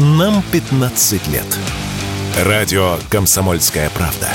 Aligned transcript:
Нам 0.00 0.44
15 0.52 1.26
лет. 1.26 1.58
Радио 2.44 2.98
«Комсомольская 3.10 3.90
правда». 3.90 4.28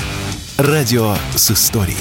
Радио 0.57 1.15
с 1.37 1.51
историей. 1.51 1.95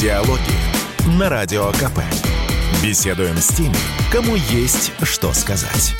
Диалоги 0.00 0.40
на 1.20 1.28
Радио 1.28 1.70
КП. 1.70 2.00
Беседуем 2.82 3.36
с 3.36 3.46
теми, 3.54 3.76
кому 4.10 4.34
есть 4.34 4.92
что 5.04 5.32
сказать. 5.32 5.94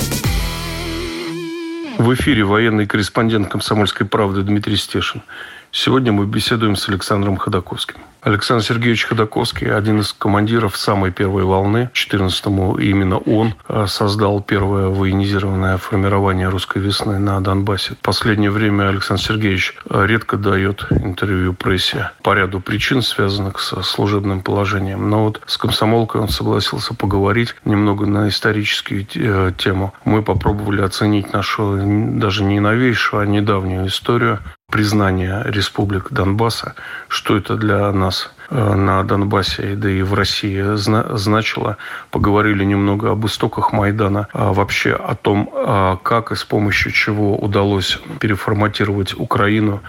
В 1.99 2.13
эфире 2.15 2.43
военный 2.43 2.89
корреспондент 2.89 3.51
«Комсомольской 3.51 4.05
правды» 4.05 4.43
Дмитрий 4.43 4.77
Стешин. 4.77 5.23
Сегодня 5.71 6.13
мы 6.13 6.25
беседуем 6.25 6.77
с 6.77 6.89
Александром 6.89 7.37
Ходаковским. 7.37 7.97
Александр 8.23 8.65
Сергеевич 8.65 9.05
Ходаковский– 9.05 9.73
один 9.75 10.01
из 10.01 10.13
командиров 10.13 10.77
самой 10.77 11.13
первой 11.13 11.45
волны. 11.45 11.91
14-му 11.95 12.77
именно 12.79 13.19
он 13.19 13.55
э, 13.69 13.87
создал 13.87 14.43
первое 14.43 14.89
военизированное 14.89 15.77
формирование 15.77 16.49
русской 16.49 16.79
весны 16.79 17.19
на 17.19 17.41
Донбассе. 17.41 17.95
В 17.95 17.99
последнее 17.99 18.51
время 18.51 18.89
Александр 18.89 19.23
Сергеевич 19.23 19.77
э, 19.89 20.07
редко 20.07 20.37
дает 20.37 20.87
интервью 20.91 21.55
прессе 21.55 22.11
по 22.23 22.35
ряду 22.35 22.61
причин, 22.61 23.03
связанных 23.03 23.61
со 23.61 23.83
служебным 23.83 24.43
положением. 24.43 25.09
Но 25.09 25.25
вот 25.25 25.41
с 25.47 25.57
комсомолкой 25.57 26.21
он 26.21 26.29
согласился 26.29 26.95
поговорить 26.95 27.55
немного 27.65 28.05
на 28.07 28.29
историческую 28.29 29.07
э, 29.15 29.53
тему. 29.57 29.95
Мы 30.05 30.23
попробовали 30.23 30.81
оценить 30.81 31.33
нашу 31.33 31.79
даже 32.19 32.43
не 32.43 32.59
новейшую, 32.59 33.23
а 33.23 33.27
недавнюю 33.27 33.87
историю 33.87 34.41
признания 34.71 35.45
республик 35.47 36.09
Донбасса, 36.11 36.75
что 37.09 37.39
это 37.39 37.57
для 37.57 37.91
нас 37.91 38.31
э, 38.51 38.75
на 38.75 39.03
Донбассе, 39.03 39.75
да 39.75 39.89
и 39.89 40.03
в 40.03 40.13
России 40.13 40.77
значило. 40.77 41.79
Поговорили 42.11 42.65
немного 42.65 43.13
об 43.13 43.25
истоках 43.25 43.73
Майдана, 43.73 44.29
а 44.35 44.53
вообще 44.53 44.93
о 44.93 45.15
том, 45.15 45.51
а 45.55 45.97
как 45.97 46.33
и 46.33 46.35
с 46.35 46.45
помощью 46.45 46.93
чего 46.93 47.35
удалось 47.39 47.99
переформатировать 48.21 49.15
Украину 49.19 49.81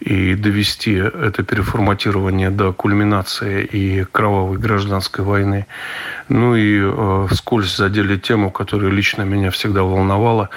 и 0.00 0.34
довести 0.34 0.92
это 0.96 1.42
переформатирование 1.42 2.50
до 2.50 2.74
кульминации 2.74 3.64
и 3.64 4.04
кровавой 4.04 4.58
гражданской 4.58 5.24
войны. 5.24 5.66
Ну 6.28 6.54
и 6.54 6.78
э, 6.78 7.26
вскользь 7.30 7.74
задели 7.74 8.18
тему, 8.18 8.50
которая 8.50 8.90
лично 8.90 9.22
меня 9.22 9.50
всегда 9.50 9.82
волновала, 9.82 10.50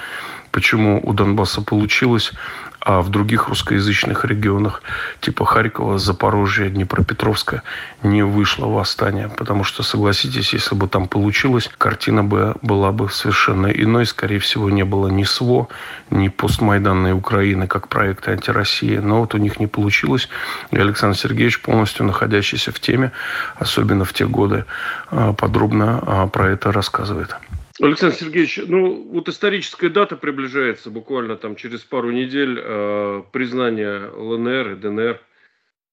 почему 0.50 1.00
у 1.02 1.14
Донбасса 1.14 1.62
получилось, 1.62 2.34
а 2.80 3.02
в 3.02 3.10
других 3.10 3.48
русскоязычных 3.48 4.24
регионах, 4.24 4.82
типа 5.20 5.44
Харькова, 5.44 5.98
Запорожья, 5.98 6.70
Днепропетровска, 6.70 7.62
не 8.02 8.22
вышло 8.22 8.66
восстание. 8.66 9.28
Потому 9.28 9.64
что, 9.64 9.82
согласитесь, 9.82 10.54
если 10.54 10.74
бы 10.74 10.88
там 10.88 11.06
получилось, 11.06 11.70
картина 11.76 12.24
бы 12.24 12.54
была 12.62 12.90
бы 12.92 13.10
совершенно 13.10 13.66
иной. 13.66 14.06
Скорее 14.06 14.38
всего, 14.38 14.70
не 14.70 14.84
было 14.84 15.08
ни 15.08 15.24
СВО, 15.24 15.68
ни 16.10 16.28
постмайданной 16.28 17.12
Украины, 17.12 17.66
как 17.66 17.88
проекта 17.88 18.32
антироссии. 18.32 18.96
Но 18.96 19.20
вот 19.20 19.34
у 19.34 19.38
них 19.38 19.60
не 19.60 19.66
получилось. 19.66 20.28
И 20.70 20.78
Александр 20.78 21.18
Сергеевич, 21.18 21.60
полностью 21.60 22.06
находящийся 22.06 22.72
в 22.72 22.80
теме, 22.80 23.12
особенно 23.56 24.06
в 24.06 24.14
те 24.14 24.26
годы, 24.26 24.64
а, 25.10 25.34
подробно 25.34 26.02
а, 26.06 26.26
про 26.28 26.48
это 26.48 26.72
рассказывает. 26.72 27.36
Александр 27.80 28.14
Сергеевич, 28.16 28.60
ну 28.66 29.04
вот 29.10 29.28
историческая 29.28 29.88
дата 29.88 30.16
приближается 30.16 30.90
буквально 30.90 31.36
там 31.36 31.56
через 31.56 31.80
пару 31.80 32.10
недель 32.10 32.60
э, 32.62 33.22
признание 33.32 34.10
ЛНР 34.10 34.72
и 34.72 34.74
ДНР. 34.76 35.20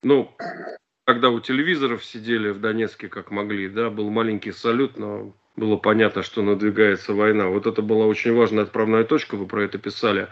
Ну, 0.04 0.36
когда 1.06 1.30
у 1.30 1.40
телевизоров 1.40 2.04
сидели 2.04 2.50
в 2.50 2.60
Донецке 2.60 3.08
как 3.08 3.32
могли, 3.32 3.70
да, 3.70 3.90
был 3.90 4.10
маленький 4.10 4.52
салют, 4.52 4.98
но 4.98 5.34
было 5.56 5.78
понятно, 5.78 6.24
что 6.24 6.42
надвигается 6.42 7.14
война. 7.14 7.48
Вот 7.48 7.66
это 7.66 7.82
была 7.82 8.06
очень 8.06 8.34
важная 8.36 8.64
отправная 8.64 9.06
точка, 9.06 9.38
вы 9.38 9.48
про 9.48 9.64
это 9.64 9.78
писали. 9.78 10.28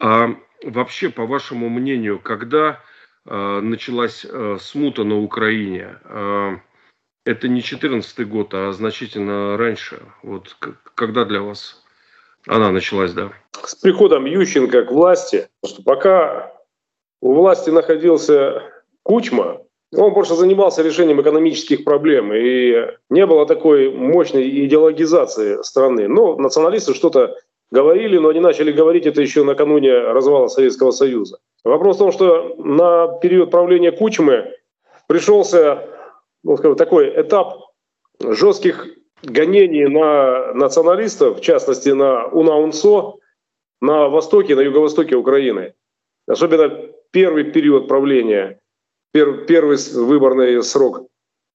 А 0.00 0.36
вообще, 0.62 1.08
по 1.08 1.24
вашему 1.24 1.70
мнению, 1.70 2.18
когда 2.18 2.82
э, 3.24 3.60
началась 3.60 4.26
э, 4.28 4.58
смута 4.60 5.04
на 5.04 5.18
Украине? 5.18 5.98
Э, 6.04 6.56
это 7.24 7.48
не 7.48 7.62
14 7.62 8.28
год, 8.28 8.52
а 8.52 8.72
значительно 8.72 9.56
раньше. 9.56 10.00
Вот 10.22 10.56
когда 10.94 11.24
для 11.24 11.40
вас 11.40 11.82
она 12.46 12.70
началась, 12.70 13.12
да? 13.12 13.32
С 13.64 13.74
приходом 13.74 14.26
Ющенко 14.26 14.84
к 14.84 14.92
власти, 14.92 15.48
что 15.64 15.82
пока 15.82 16.52
у 17.20 17.32
власти 17.32 17.70
находился 17.70 18.62
Кучма, 19.02 19.62
он 19.96 20.12
больше 20.12 20.34
занимался 20.34 20.82
решением 20.82 21.20
экономических 21.20 21.84
проблем, 21.84 22.32
и 22.34 22.74
не 23.10 23.26
было 23.26 23.46
такой 23.46 23.90
мощной 23.90 24.66
идеологизации 24.66 25.62
страны. 25.62 26.08
Но 26.08 26.36
националисты 26.36 26.94
что-то 26.94 27.36
говорили, 27.70 28.18
но 28.18 28.28
они 28.28 28.40
начали 28.40 28.72
говорить 28.72 29.06
это 29.06 29.22
еще 29.22 29.44
накануне 29.44 29.96
развала 29.98 30.48
Советского 30.48 30.90
Союза. 30.90 31.38
Вопрос 31.64 31.96
в 31.96 31.98
том, 32.00 32.12
что 32.12 32.54
на 32.58 33.18
период 33.18 33.50
правления 33.50 33.92
Кучмы 33.92 34.52
пришелся 35.06 35.88
ну, 36.44 36.56
скажем, 36.56 36.76
такой 36.76 37.08
этап 37.20 37.58
жестких 38.20 38.86
гонений 39.22 39.86
на 39.86 40.52
националистов, 40.54 41.38
в 41.38 41.40
частности 41.40 41.88
на 41.88 42.26
УНАУНСО, 42.26 43.14
на 43.80 44.08
востоке, 44.08 44.54
на 44.54 44.60
юго-востоке 44.60 45.16
Украины. 45.16 45.74
Особенно 46.28 46.70
первый 47.10 47.44
период 47.44 47.88
правления, 47.88 48.60
первый 49.12 49.76
выборный 49.94 50.62
срок. 50.62 51.08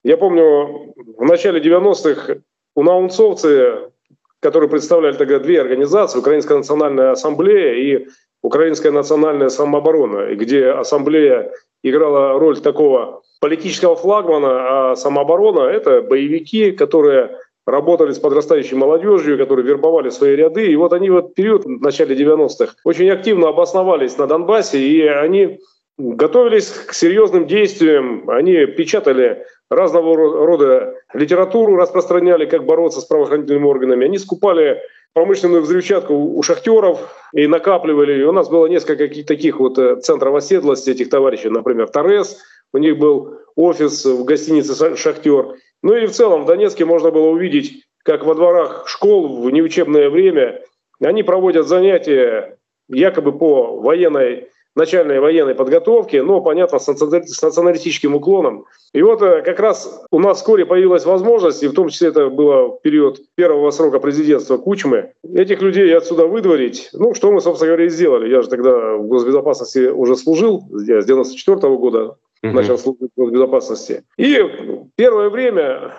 Я 0.03 0.17
помню, 0.17 0.93
в 1.17 1.23
начале 1.23 1.61
90-х 1.61 2.37
унаунцовцы, 2.75 3.91
которые 4.39 4.69
представляли 4.69 5.17
тогда 5.17 5.39
две 5.39 5.61
организации, 5.61 6.19
Украинская 6.19 6.57
национальная 6.57 7.11
ассамблея 7.11 7.73
и 7.73 8.07
Украинская 8.41 8.91
национальная 8.91 9.49
самооборона, 9.49 10.33
где 10.35 10.69
ассамблея 10.69 11.51
играла 11.83 12.39
роль 12.39 12.59
такого 12.61 13.21
политического 13.39 13.95
флагмана, 13.95 14.91
а 14.91 14.95
самооборона— 14.95 15.61
это 15.71 16.01
боевики, 16.01 16.71
которые 16.71 17.37
работали 17.65 18.11
с 18.11 18.19
подрастающей 18.19 18.75
молодежью, 18.75 19.37
которые 19.37 19.65
вербовали 19.65 20.09
свои 20.09 20.35
ряды. 20.35 20.71
И 20.71 20.75
вот 20.75 20.93
они 20.93 21.09
в 21.09 21.17
этот 21.17 21.35
период, 21.35 21.65
в 21.65 21.81
начале 21.81 22.15
90-х, 22.15 22.73
очень 22.83 23.09
активно 23.09 23.49
обосновались 23.49 24.17
на 24.17 24.27
Донбассе, 24.27 24.79
и 24.79 25.05
они 25.07 25.59
готовились 25.97 26.69
к 26.69 26.93
серьезным 26.93 27.45
действиям. 27.45 28.29
Они 28.29 28.65
печатали 28.65 29.45
разного 29.69 30.15
рода 30.15 30.95
литературу, 31.13 31.75
распространяли, 31.75 32.45
как 32.45 32.65
бороться 32.65 33.01
с 33.01 33.05
правоохранительными 33.05 33.65
органами. 33.65 34.05
Они 34.05 34.17
скупали 34.17 34.81
промышленную 35.13 35.61
взрывчатку 35.61 36.13
у 36.13 36.41
шахтеров 36.43 36.99
и 37.33 37.47
накапливали. 37.47 38.21
И 38.21 38.23
у 38.23 38.31
нас 38.31 38.49
было 38.49 38.67
несколько 38.67 39.07
таких 39.23 39.59
вот 39.59 39.77
э, 39.77 39.97
центров 39.97 40.35
оседлости 40.35 40.91
этих 40.91 41.09
товарищей, 41.09 41.49
например, 41.49 41.87
Торрес, 41.89 42.39
у 42.73 42.77
них 42.77 42.97
был 42.97 43.39
офис 43.55 44.05
в 44.05 44.23
гостинице 44.23 44.95
«Шахтер». 44.95 45.55
Ну 45.81 45.95
и 45.95 46.07
в 46.07 46.11
целом 46.11 46.43
в 46.43 46.45
Донецке 46.45 46.85
можно 46.85 47.11
было 47.11 47.29
увидеть, 47.29 47.85
как 48.03 48.25
во 48.25 48.35
дворах 48.35 48.87
школ 48.87 49.41
в 49.41 49.51
неучебное 49.51 50.09
время 50.09 50.61
они 51.01 51.23
проводят 51.23 51.67
занятия 51.67 52.57
якобы 52.89 53.37
по 53.37 53.79
военной 53.79 54.49
начальной 54.75 55.19
военной 55.19 55.55
подготовки, 55.55 56.17
но, 56.17 56.41
понятно, 56.41 56.79
с 56.79 56.87
националистическим 57.41 58.15
уклоном. 58.15 58.65
И 58.93 59.01
вот 59.01 59.21
э, 59.21 59.41
как 59.41 59.59
раз 59.59 60.03
у 60.11 60.19
нас 60.19 60.37
вскоре 60.37 60.65
появилась 60.65 61.05
возможность, 61.05 61.63
и 61.63 61.67
в 61.67 61.73
том 61.73 61.89
числе 61.89 62.09
это 62.09 62.29
было 62.29 62.69
в 62.69 62.81
период 62.81 63.19
первого 63.35 63.71
срока 63.71 63.99
президентства 63.99 64.57
Кучмы, 64.57 65.11
этих 65.23 65.61
людей 65.61 65.95
отсюда 65.95 66.27
выдворить. 66.27 66.89
Ну, 66.93 67.13
что 67.13 67.31
мы, 67.31 67.41
собственно 67.41 67.69
говоря, 67.69 67.85
и 67.85 67.89
сделали. 67.89 68.29
Я 68.29 68.41
же 68.41 68.47
тогда 68.47 68.95
в 68.95 69.07
госбезопасности 69.07 69.89
уже 69.89 70.15
служил, 70.15 70.63
я 70.87 71.01
с 71.01 71.05
94 71.05 71.57
-го 71.57 71.77
года 71.77 72.15
угу. 72.43 72.53
начал 72.53 72.77
служить 72.77 73.11
в 73.15 73.19
госбезопасности. 73.19 74.03
И 74.17 74.39
первое 74.95 75.29
время 75.29 75.93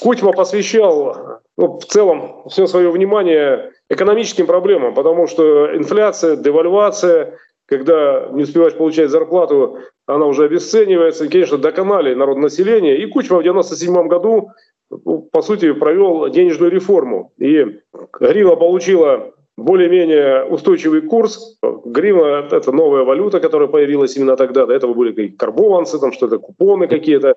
Кучма 0.00 0.32
посвящал 0.32 1.40
ну, 1.56 1.78
в 1.78 1.84
целом 1.84 2.48
все 2.48 2.66
свое 2.66 2.90
внимание 2.90 3.72
экономическим 3.88 4.46
проблемам, 4.46 4.94
потому 4.94 5.26
что 5.26 5.76
инфляция, 5.76 6.36
девальвация, 6.36 7.38
когда 7.66 8.28
не 8.32 8.44
успеваешь 8.44 8.74
получать 8.74 9.10
зарплату, 9.10 9.78
она 10.06 10.26
уже 10.26 10.44
обесценивается. 10.44 11.24
И, 11.24 11.28
конечно, 11.28 11.58
доконали 11.58 12.14
народонаселение. 12.14 12.98
И 12.98 13.06
Кучма 13.06 13.36
в 13.36 13.40
1997 13.40 14.08
году, 14.08 14.50
ну, 14.90 15.28
по 15.30 15.42
сути, 15.42 15.72
провел 15.72 16.28
денежную 16.30 16.70
реформу. 16.70 17.32
И 17.38 17.80
гривна 18.18 18.56
получила 18.56 19.32
более-менее 19.58 20.44
устойчивый 20.44 21.02
курс. 21.02 21.58
Гривна– 21.84 22.46
это 22.50 22.72
новая 22.72 23.02
валюта, 23.02 23.40
которая 23.40 23.68
появилась 23.68 24.16
именно 24.16 24.36
тогда. 24.36 24.66
До 24.66 24.72
этого 24.72 24.94
были 24.94 25.28
карбованцы, 25.28 25.98
там 25.98 26.12
что-то, 26.12 26.38
купоны 26.38 26.86
какие-то. 26.86 27.34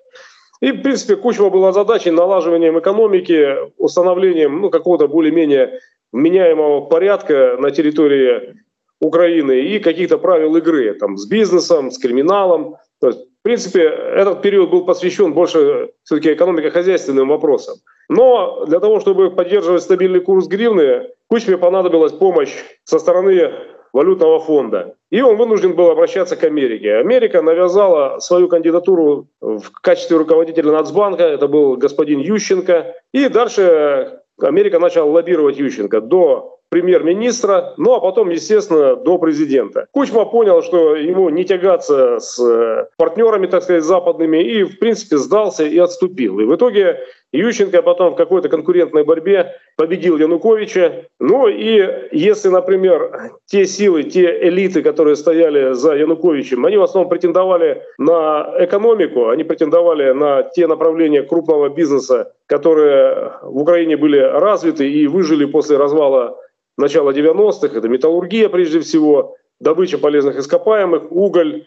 И, 0.61 0.71
в 0.71 0.81
принципе, 0.83 1.15
Кучма 1.15 1.49
была 1.49 1.71
задачей 1.71 2.11
налаживанием 2.11 2.77
экономики, 2.77 3.55
установлением 3.77 4.61
ну, 4.61 4.69
какого-то 4.69 5.07
более-менее 5.07 5.79
вменяемого 6.11 6.81
порядка 6.81 7.57
на 7.59 7.71
территории 7.71 8.55
Украины 8.99 9.59
и 9.59 9.79
каких-то 9.79 10.19
правил 10.19 10.55
игры 10.57 10.93
там, 10.93 11.17
с 11.17 11.27
бизнесом, 11.27 11.89
с 11.89 11.97
криминалом. 11.97 12.75
То 12.99 13.07
есть, 13.07 13.19
в 13.19 13.43
принципе, 13.43 13.81
этот 13.81 14.43
период 14.43 14.69
был 14.69 14.85
посвящен 14.85 15.33
больше 15.33 15.89
все-таки 16.03 16.33
экономико-хозяйственным 16.33 17.29
вопросам. 17.29 17.77
Но 18.09 18.65
для 18.67 18.79
того, 18.79 18.99
чтобы 18.99 19.31
поддерживать 19.31 19.81
стабильный 19.81 20.19
курс 20.19 20.45
гривны, 20.47 21.07
Кучме 21.31 21.57
понадобилась 21.57 22.11
помощь 22.11 22.53
со 22.83 22.99
стороны 22.99 23.53
валютного 23.93 24.41
фонда. 24.41 24.95
И 25.09 25.21
он 25.21 25.37
вынужден 25.37 25.75
был 25.75 25.89
обращаться 25.89 26.35
к 26.35 26.43
Америке. 26.43 26.95
Америка 26.95 27.41
навязала 27.41 28.19
свою 28.19 28.49
кандидатуру 28.49 29.27
в 29.39 29.71
качестве 29.81 30.17
руководителя 30.17 30.73
Нацбанка, 30.73 31.23
это 31.23 31.47
был 31.47 31.77
господин 31.77 32.19
Ющенко. 32.19 32.95
И 33.13 33.29
дальше 33.29 34.19
Америка 34.41 34.77
начала 34.79 35.09
лоббировать 35.09 35.57
Ющенко 35.57 36.01
до 36.01 36.59
премьер-министра, 36.67 37.73
ну 37.77 37.93
а 37.93 38.01
потом, 38.01 38.29
естественно, 38.29 38.95
до 38.95 39.17
президента. 39.17 39.87
Кучма 39.91 40.25
понял, 40.25 40.61
что 40.61 40.95
ему 40.95 41.29
не 41.29 41.45
тягаться 41.45 42.19
с 42.19 42.89
партнерами, 42.97 43.47
так 43.47 43.63
сказать, 43.63 43.83
западными, 43.83 44.41
и, 44.41 44.63
в 44.63 44.79
принципе, 44.79 45.17
сдался 45.17 45.65
и 45.65 45.77
отступил. 45.77 46.39
И 46.39 46.45
в 46.45 46.55
итоге 46.55 46.99
Ющенко 47.33 47.81
потом 47.81 48.11
в 48.11 48.15
какой-то 48.15 48.49
конкурентной 48.49 49.03
борьбе 49.03 49.55
победил 49.77 50.17
Януковича. 50.17 51.05
Ну 51.19 51.47
и 51.47 52.09
если, 52.11 52.49
например, 52.49 53.31
те 53.45 53.65
силы, 53.65 54.03
те 54.03 54.47
элиты, 54.47 54.81
которые 54.81 55.15
стояли 55.15 55.73
за 55.73 55.93
Януковичем, 55.93 56.65
они 56.65 56.77
в 56.77 56.83
основном 56.83 57.09
претендовали 57.09 57.83
на 57.97 58.53
экономику, 58.59 59.29
они 59.29 59.43
претендовали 59.43 60.11
на 60.11 60.43
те 60.43 60.67
направления 60.67 61.23
крупного 61.23 61.69
бизнеса, 61.69 62.33
которые 62.47 63.33
в 63.43 63.61
Украине 63.61 63.95
были 63.95 64.19
развиты 64.19 64.89
и 64.89 65.07
выжили 65.07 65.45
после 65.45 65.77
развала 65.77 66.37
начала 66.77 67.11
90-х. 67.11 67.77
Это 67.77 67.87
металлургия 67.87 68.49
прежде 68.49 68.81
всего, 68.81 69.37
добыча 69.59 69.97
полезных 69.97 70.37
ископаемых, 70.37 71.11
уголь, 71.11 71.65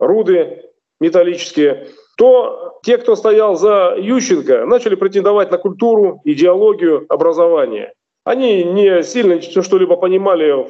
руды 0.00 0.64
металлические– 0.98 1.86
то 2.16 2.78
те, 2.82 2.98
кто 2.98 3.14
стоял 3.14 3.56
за 3.56 3.94
Ющенко, 3.96 4.66
начали 4.66 4.94
претендовать 4.94 5.50
на 5.50 5.58
культуру, 5.58 6.20
идеологию, 6.24 7.06
образование. 7.08 7.92
Они 8.24 8.64
не 8.64 9.02
сильно 9.02 9.40
что-либо 9.40 9.96
понимали 9.96 10.68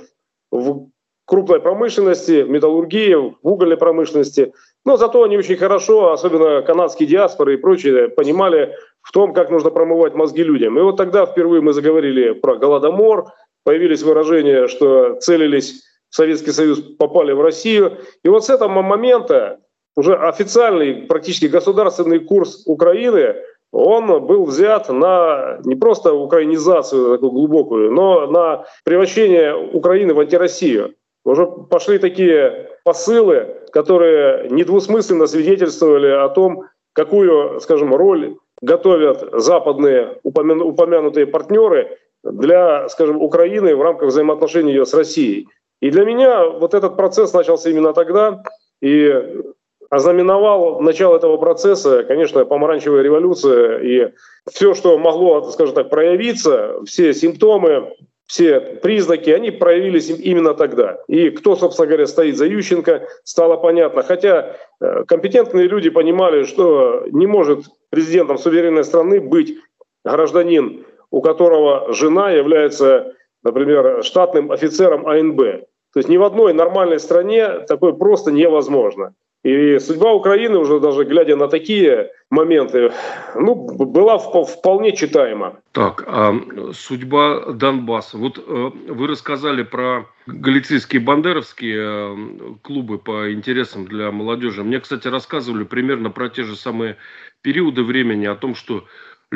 в 0.51 0.89
крупной 1.25 1.61
промышленности, 1.61 2.43
в 2.43 2.51
металлургии, 2.51 3.15
в 3.15 3.37
угольной 3.43 3.77
промышленности. 3.77 4.53
Но 4.85 4.97
зато 4.97 5.23
они 5.23 5.37
очень 5.37 5.57
хорошо, 5.57 6.13
особенно 6.13 6.63
канадские 6.63 7.09
диаспоры 7.09 7.55
и 7.55 7.57
прочие, 7.57 8.09
понимали 8.09 8.75
в 9.03 9.13
том, 9.13 9.33
как 9.33 9.51
нужно 9.51 9.71
промывать 9.71 10.15
мозги 10.15 10.43
людям. 10.43 10.79
И 10.79 10.83
вот 10.83 10.97
тогда 10.97 11.27
впервые 11.27 11.63
мы 11.63 11.73
заговорили 11.73 12.33
про 12.33 12.57
Голодомор, 12.57 13.27
появились 13.65 14.03
выражения, 14.03 14.69
что 14.69 15.15
целились 15.21 15.83
в 16.11 16.15
Советский 16.15 16.53
Союз, 16.53 16.81
попали 16.81 17.33
в 17.33 17.41
Россию. 17.41 17.99
И 18.23 18.29
вот 18.29 18.45
с 18.45 18.51
этого 18.51 18.83
момента 18.83 19.59
уже 19.97 20.15
официальный, 20.15 21.07
практически 21.07 21.47
государственный 21.47 22.21
курс 22.21 22.63
Украины, 22.67 23.37
он 23.73 24.27
был 24.27 24.45
взят 24.45 24.89
на 24.89 25.59
не 25.65 25.75
просто 25.75 26.13
украинизацию 26.13 27.15
такую 27.15 27.33
глубокую, 27.33 27.91
но 27.91 28.27
на 28.27 28.65
превращение 28.85 29.55
Украины 29.55 30.15
в 30.15 30.21
антироссию. 30.21 30.95
Уже 31.25 31.47
пошли 31.47 31.99
такие 31.99 32.71
посылы, 32.85 33.57
которые 33.73 34.49
недвусмысленно 34.51 35.27
свидетельствовали 35.27 36.09
о 36.09 36.29
том, 36.29 36.65
какую, 36.93 37.61
скажем, 37.61 37.95
роль 37.95 38.37
готовят 38.63 39.29
западные 39.33 40.19
упомянутые 40.23 41.27
партнеры 41.27 41.99
для, 42.23 42.89
скажем, 42.89 43.21
Украины 43.21 43.75
в 43.75 43.83
рамках 43.83 44.09
взаимоотношений 44.09 44.73
ее 44.73 44.87
с 44.87 44.95
Россией. 44.95 45.49
И 45.81 45.91
для 45.91 46.05
меня 46.05 46.47
вот 46.47 46.75
этот 46.75 46.97
процесс 46.97 47.33
начался 47.35 47.71
именно 47.71 47.93
тогда, 47.93 48.43
и 48.81 49.43
ознаменовал 49.91 50.81
начало 50.81 51.17
этого 51.17 51.37
процесса, 51.37 52.05
конечно, 52.05 52.45
помаранчевая 52.45 53.03
революция 53.03 53.79
и 53.79 54.13
все, 54.51 54.75
что 54.75 54.99
могло, 54.99 55.51
скажем 55.51 55.75
так, 55.75 55.91
проявиться, 55.91 56.77
все 56.85 57.13
симптомы, 57.15 57.93
все 58.27 58.61
признаки, 58.61 59.31
они 59.31 59.51
проявились 59.51 60.11
именно 60.11 60.55
тогда. 60.55 60.99
И 61.07 61.31
кто, 61.31 61.55
собственно 61.55 61.87
говоря, 61.87 62.07
стоит 62.07 62.37
за 62.37 62.47
Ющенко, 62.47 63.07
стало 63.23 63.57
понятно. 63.57 64.03
Хотя 64.03 64.57
э, 64.81 65.05
компетентные 65.07 65.69
люди 65.69 65.91
понимали, 65.91 66.43
что 66.43 67.05
не 67.13 67.27
может 67.27 67.67
президентом 67.91 68.39
суверенной 68.39 68.85
страны 68.85 69.21
быть 69.21 69.57
гражданин, 70.05 70.85
у 71.11 71.21
которого 71.21 71.93
жена 71.93 72.31
является, 72.33 73.15
например, 73.45 74.03
штатным 74.03 74.51
офицером 74.51 75.07
АНБ. 75.07 75.39
То 75.39 76.01
есть 76.01 76.09
ни 76.09 76.17
в 76.17 76.25
одной 76.25 76.53
нормальной 76.53 76.99
стране 76.99 77.61
такое 77.69 77.93
просто 77.93 78.33
невозможно. 78.33 79.15
И 79.45 79.79
судьба 79.79 80.13
Украины, 80.13 80.59
уже 80.59 80.81
даже 80.81 81.05
глядя 81.05 81.37
на 81.37 81.47
такие 81.47 82.11
моменты, 82.31 82.93
ну, 83.37 83.55
была 83.55 84.19
вполне 84.19 84.97
читаема. 84.97 85.61
Так, 85.73 86.03
а 86.07 86.35
судьба 86.73 87.53
Донбасса. 87.53 88.19
Вот 88.19 88.39
э, 88.39 88.71
вы 88.89 89.07
рассказали 89.07 89.63
про 89.63 90.07
галицийские 90.27 91.01
бандеровские 91.01 91.79
э, 91.79 92.17
клубы 92.63 92.99
по 92.99 93.33
интересам 93.33 93.87
для 93.87 94.11
молодежи. 94.11 94.65
Мне, 94.65 94.81
кстати, 94.81 95.07
рассказывали 95.07 95.63
примерно 95.63 96.11
про 96.11 96.29
те 96.29 96.43
же 96.43 96.57
самые 96.57 96.97
периоды 97.43 97.85
времени, 97.85 98.27
о 98.27 98.35
том, 98.35 98.57
что 98.57 98.85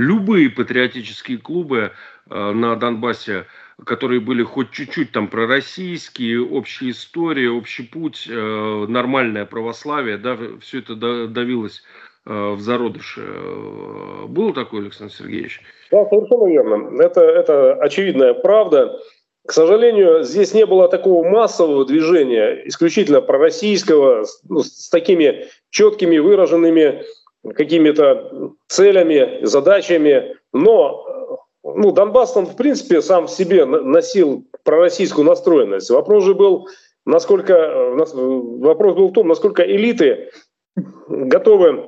любые 0.00 0.50
патриотические 0.50 1.38
клубы 1.38 1.92
э, 2.28 2.52
на 2.52 2.76
Донбассе 2.76 3.46
которые 3.84 4.20
были 4.20 4.42
хоть 4.42 4.70
чуть-чуть 4.70 5.12
там 5.12 5.28
пророссийские, 5.28 6.44
общая 6.44 6.90
история, 6.90 7.50
общий 7.50 7.82
путь, 7.82 8.28
э, 8.30 8.86
нормальное 8.88 9.46
православие, 9.46 10.18
да, 10.18 10.36
все 10.60 10.80
это 10.80 10.94
давилось 11.26 11.82
э, 12.26 12.30
в 12.30 12.60
зародыше. 12.60 13.22
Было 14.28 14.52
такое, 14.52 14.82
Александр 14.82 15.14
Сергеевич? 15.14 15.60
Да, 15.90 16.04
совершенно 16.06 16.48
верно. 16.48 17.02
Это, 17.02 17.20
это 17.22 17.74
очевидная 17.74 18.34
правда. 18.34 18.98
К 19.46 19.52
сожалению, 19.52 20.22
здесь 20.22 20.52
не 20.52 20.66
было 20.66 20.88
такого 20.88 21.26
массового 21.26 21.86
движения, 21.86 22.62
исключительно 22.66 23.20
пророссийского, 23.22 24.24
ну, 24.48 24.62
с 24.62 24.88
такими 24.90 25.46
четкими 25.70 26.18
выраженными 26.18 27.04
какими-то 27.54 28.52
целями, 28.68 29.44
задачами. 29.44 30.36
Но 30.52 31.06
ну, 31.62 31.92
Донбасс, 31.92 32.36
он, 32.36 32.46
в 32.46 32.56
принципе, 32.56 33.02
сам 33.02 33.26
в 33.26 33.30
себе 33.30 33.64
носил 33.64 34.46
пророссийскую 34.64 35.26
настроенность. 35.26 35.90
Вопрос 35.90 36.24
же 36.24 36.34
был, 36.34 36.68
насколько, 37.06 37.54
э, 37.54 37.94
вопрос 37.94 38.96
был 38.96 39.08
в 39.08 39.12
том, 39.12 39.28
насколько 39.28 39.62
элиты 39.62 40.30
готовы 41.08 41.86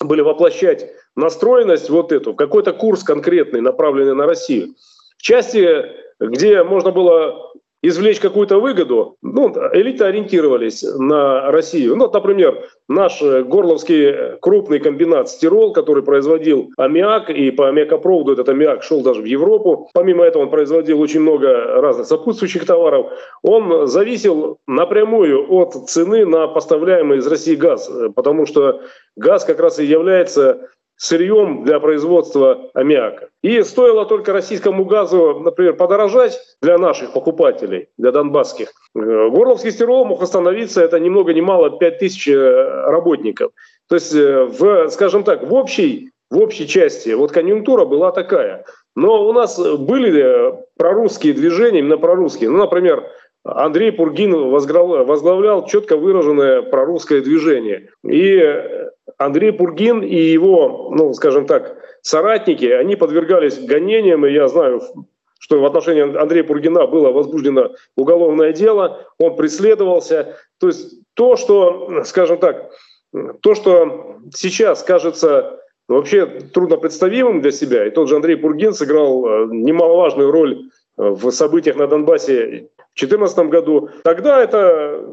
были 0.00 0.20
воплощать 0.20 0.90
настроенность 1.16 1.90
вот 1.90 2.12
эту, 2.12 2.34
какой-то 2.34 2.72
курс 2.72 3.02
конкретный, 3.04 3.60
направленный 3.60 4.14
на 4.14 4.26
Россию. 4.26 4.74
В 5.16 5.22
части, 5.22 5.84
где 6.20 6.62
можно 6.62 6.90
было 6.90 7.52
извлечь 7.82 8.20
какую-то 8.20 8.58
выгоду, 8.58 9.16
ну, 9.22 9.52
элиты 9.72 10.04
ориентировались 10.04 10.82
на 10.82 11.50
Россию. 11.50 11.96
Ну, 11.96 12.10
например, 12.10 12.64
наш 12.88 13.20
горловский 13.20 14.38
крупный 14.40 14.78
комбинат 14.78 15.28
«Стирол», 15.28 15.72
который 15.72 16.02
производил 16.02 16.70
аммиак, 16.76 17.30
и 17.30 17.50
по 17.50 17.68
аммиакопроводу 17.68 18.32
этот 18.32 18.48
аммиак 18.48 18.82
шел 18.82 19.02
даже 19.02 19.20
в 19.20 19.24
Европу. 19.24 19.90
Помимо 19.94 20.24
этого 20.24 20.44
он 20.44 20.50
производил 20.50 21.00
очень 21.00 21.20
много 21.20 21.80
разных 21.80 22.06
сопутствующих 22.06 22.64
товаров. 22.64 23.12
Он 23.42 23.86
зависел 23.88 24.58
напрямую 24.66 25.52
от 25.52 25.74
цены 25.90 26.24
на 26.24 26.46
поставляемый 26.46 27.18
из 27.18 27.26
России 27.26 27.56
газ, 27.56 27.90
потому 28.14 28.46
что 28.46 28.80
газ 29.16 29.44
как 29.44 29.58
раз 29.58 29.78
и 29.80 29.84
является 29.84 30.68
сырьем 30.96 31.64
для 31.64 31.80
производства 31.80 32.70
аммиака. 32.74 33.28
И 33.42 33.62
стоило 33.62 34.06
только 34.06 34.32
российскому 34.32 34.84
газу, 34.84 35.40
например, 35.40 35.74
подорожать 35.74 36.38
для 36.60 36.78
наших 36.78 37.12
покупателей, 37.12 37.88
для 37.98 38.12
донбасских, 38.12 38.68
э, 38.94 38.98
Горловский 39.00 39.72
стирол 39.72 40.04
мог 40.04 40.22
остановиться, 40.22 40.82
это 40.82 41.00
ни 41.00 41.08
много 41.08 41.34
ни 41.34 41.40
мало 41.40 41.70
5 41.78 41.98
тысяч 41.98 42.28
э, 42.28 42.34
работников. 42.86 43.52
То 43.88 43.96
есть, 43.96 44.14
э, 44.14 44.44
в, 44.44 44.88
скажем 44.90 45.24
так, 45.24 45.42
в 45.42 45.52
общей, 45.54 46.10
в 46.30 46.38
общей 46.38 46.68
части 46.68 47.10
вот 47.10 47.32
конъюнктура 47.32 47.84
была 47.84 48.12
такая. 48.12 48.64
Но 48.94 49.26
у 49.26 49.32
нас 49.32 49.58
были 49.58 50.54
прорусские 50.76 51.34
движения, 51.34 51.80
именно 51.80 51.98
прорусские. 51.98 52.50
Ну, 52.50 52.58
например, 52.58 53.06
Андрей 53.44 53.90
Пургин 53.90 54.50
возглавлял 54.50 55.66
четко 55.66 55.96
выраженное 55.96 56.62
прорусское 56.62 57.20
движение. 57.20 57.88
И 58.04 58.38
Андрей 59.18 59.52
Пургин 59.52 60.02
и 60.02 60.16
его, 60.16 60.90
ну, 60.94 61.12
скажем 61.14 61.46
так, 61.46 61.76
соратники, 62.02 62.66
они 62.66 62.96
подвергались 62.96 63.58
гонениям, 63.58 64.26
и 64.26 64.32
я 64.32 64.48
знаю, 64.48 64.82
что 65.38 65.60
в 65.60 65.64
отношении 65.64 66.16
Андрея 66.16 66.44
Пургина 66.44 66.86
было 66.86 67.10
возбуждено 67.10 67.72
уголовное 67.96 68.52
дело, 68.52 69.06
он 69.18 69.36
преследовался. 69.36 70.36
То 70.58 70.68
есть 70.68 71.00
то, 71.14 71.36
что, 71.36 72.02
скажем 72.04 72.38
так, 72.38 72.70
то, 73.40 73.54
что 73.54 74.18
сейчас 74.32 74.82
кажется 74.82 75.58
вообще 75.88 76.26
трудно 76.26 76.76
представимым 76.76 77.40
для 77.40 77.50
себя, 77.50 77.86
и 77.86 77.90
тот 77.90 78.08
же 78.08 78.16
Андрей 78.16 78.36
Пургин 78.36 78.72
сыграл 78.72 79.26
э, 79.26 79.46
немаловажную 79.50 80.30
роль 80.30 80.70
в 80.96 81.30
событиях 81.30 81.76
на 81.76 81.86
Донбассе 81.86 82.68
в 82.94 82.98
2014 82.98 83.38
году, 83.48 83.90
тогда 84.04 84.42
это 84.42 85.04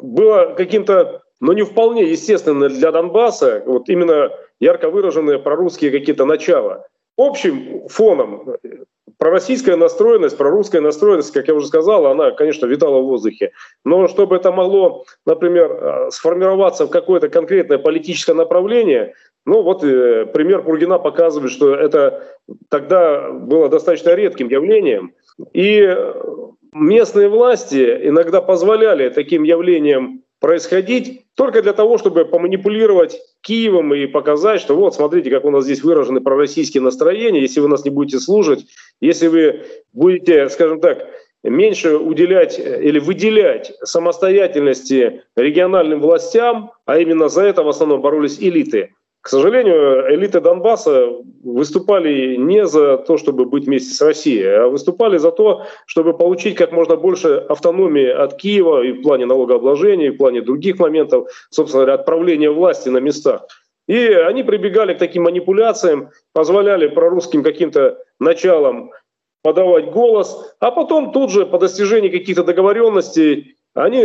было 0.00 0.54
каким-то 0.56 1.22
но 1.40 1.52
не 1.52 1.62
вполне 1.62 2.04
естественно 2.10 2.68
для 2.68 2.90
Донбасса, 2.92 3.62
вот 3.66 3.88
именно 3.88 4.30
ярко 4.60 4.90
выраженные 4.90 5.38
прорусские 5.38 5.90
какие-то 5.90 6.24
начала. 6.24 6.86
Общим 7.16 7.88
фоном 7.88 8.56
пророссийская 9.18 9.76
настроенность, 9.76 10.36
прорусская 10.36 10.80
настроенность, 10.80 11.32
как 11.32 11.48
я 11.48 11.54
уже 11.54 11.66
сказал, 11.66 12.06
она, 12.06 12.30
конечно, 12.30 12.66
витала 12.66 13.00
в 13.00 13.06
воздухе. 13.06 13.52
Но 13.84 14.06
чтобы 14.06 14.36
это 14.36 14.52
могло, 14.52 15.04
например, 15.26 15.70
э, 15.70 16.10
сформироваться 16.10 16.86
в 16.86 16.90
какое-то 16.90 17.28
конкретное 17.28 17.78
политическое 17.78 18.34
направление, 18.34 19.14
ну 19.44 19.62
вот 19.62 19.82
э, 19.82 20.26
пример 20.26 20.62
Пургина 20.62 20.98
показывает, 20.98 21.50
что 21.50 21.74
это 21.74 22.22
тогда 22.68 23.30
было 23.32 23.68
достаточно 23.68 24.14
редким 24.14 24.48
явлением. 24.48 25.14
И 25.52 25.96
местные 26.72 27.28
власти 27.28 27.98
иногда 28.02 28.40
позволяли 28.40 29.08
таким 29.08 29.42
явлениям 29.42 30.22
происходить 30.40 31.26
только 31.34 31.62
для 31.62 31.72
того, 31.72 31.98
чтобы 31.98 32.24
поманипулировать 32.24 33.20
Киевом 33.40 33.94
и 33.94 34.06
показать, 34.06 34.60
что 34.60 34.76
вот, 34.76 34.94
смотрите, 34.94 35.30
как 35.30 35.44
у 35.44 35.50
нас 35.50 35.64
здесь 35.64 35.82
выражены 35.82 36.20
пророссийские 36.20 36.82
настроения, 36.82 37.40
если 37.40 37.60
вы 37.60 37.68
нас 37.68 37.84
не 37.84 37.90
будете 37.90 38.18
служить, 38.20 38.66
если 39.00 39.28
вы 39.28 39.62
будете, 39.92 40.48
скажем 40.48 40.80
так, 40.80 41.06
меньше 41.44 41.96
уделять 41.96 42.58
или 42.58 42.98
выделять 42.98 43.72
самостоятельности 43.82 45.22
региональным 45.36 46.00
властям, 46.00 46.72
а 46.84 46.98
именно 46.98 47.28
за 47.28 47.42
это 47.42 47.62
в 47.62 47.68
основном 47.68 48.00
боролись 48.00 48.38
элиты, 48.40 48.94
к 49.20 49.28
сожалению, 49.28 50.14
элиты 50.14 50.40
Донбасса 50.40 51.08
выступали 51.42 52.36
не 52.36 52.66
за 52.66 52.98
то, 52.98 53.16
чтобы 53.16 53.44
быть 53.46 53.66
вместе 53.66 53.92
с 53.92 54.00
Россией, 54.00 54.46
а 54.46 54.68
выступали 54.68 55.18
за 55.18 55.32
то, 55.32 55.64
чтобы 55.86 56.16
получить 56.16 56.56
как 56.56 56.72
можно 56.72 56.96
больше 56.96 57.44
автономии 57.48 58.08
от 58.08 58.36
Киева 58.36 58.82
и 58.84 58.92
в 58.92 59.02
плане 59.02 59.26
налогообложения, 59.26 60.06
и 60.06 60.10
в 60.10 60.16
плане 60.16 60.40
других 60.40 60.78
моментов, 60.78 61.28
собственно 61.50 61.84
говоря, 61.84 62.00
отправления 62.00 62.50
власти 62.50 62.88
на 62.88 62.98
местах. 62.98 63.46
И 63.88 63.98
они 64.06 64.44
прибегали 64.44 64.94
к 64.94 64.98
таким 64.98 65.24
манипуляциям, 65.24 66.10
позволяли 66.32 66.88
прорусским 66.88 67.42
каким-то 67.42 67.98
началам 68.20 68.92
подавать 69.42 69.90
голос, 69.90 70.54
а 70.60 70.70
потом 70.70 71.12
тут 71.12 71.30
же 71.30 71.46
по 71.46 71.58
достижении 71.58 72.08
каких-то 72.08 72.44
договоренностей 72.44 73.56
они 73.74 74.02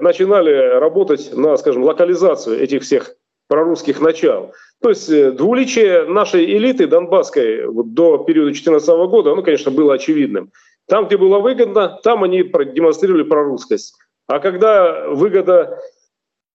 начинали 0.00 0.78
работать 0.78 1.30
на, 1.34 1.56
скажем, 1.56 1.84
локализацию 1.84 2.60
этих 2.60 2.82
всех 2.82 3.16
прорусских 3.54 4.00
начал. 4.00 4.52
То 4.82 4.88
есть 4.88 5.08
э, 5.08 5.30
двуличие 5.30 6.06
нашей 6.06 6.44
элиты 6.44 6.88
донбасской 6.88 7.66
вот, 7.66 7.94
до 7.94 8.18
периода 8.18 8.46
2014 8.46 8.88
года, 9.08 9.30
оно, 9.30 9.42
конечно, 9.42 9.70
было 9.70 9.94
очевидным. 9.94 10.50
Там, 10.88 11.06
где 11.06 11.16
было 11.16 11.38
выгодно, 11.38 12.00
там 12.02 12.24
они 12.24 12.42
продемонстрировали 12.42 13.22
прорусскость. 13.22 13.94
А 14.26 14.40
когда 14.40 15.06
выгода 15.08 15.78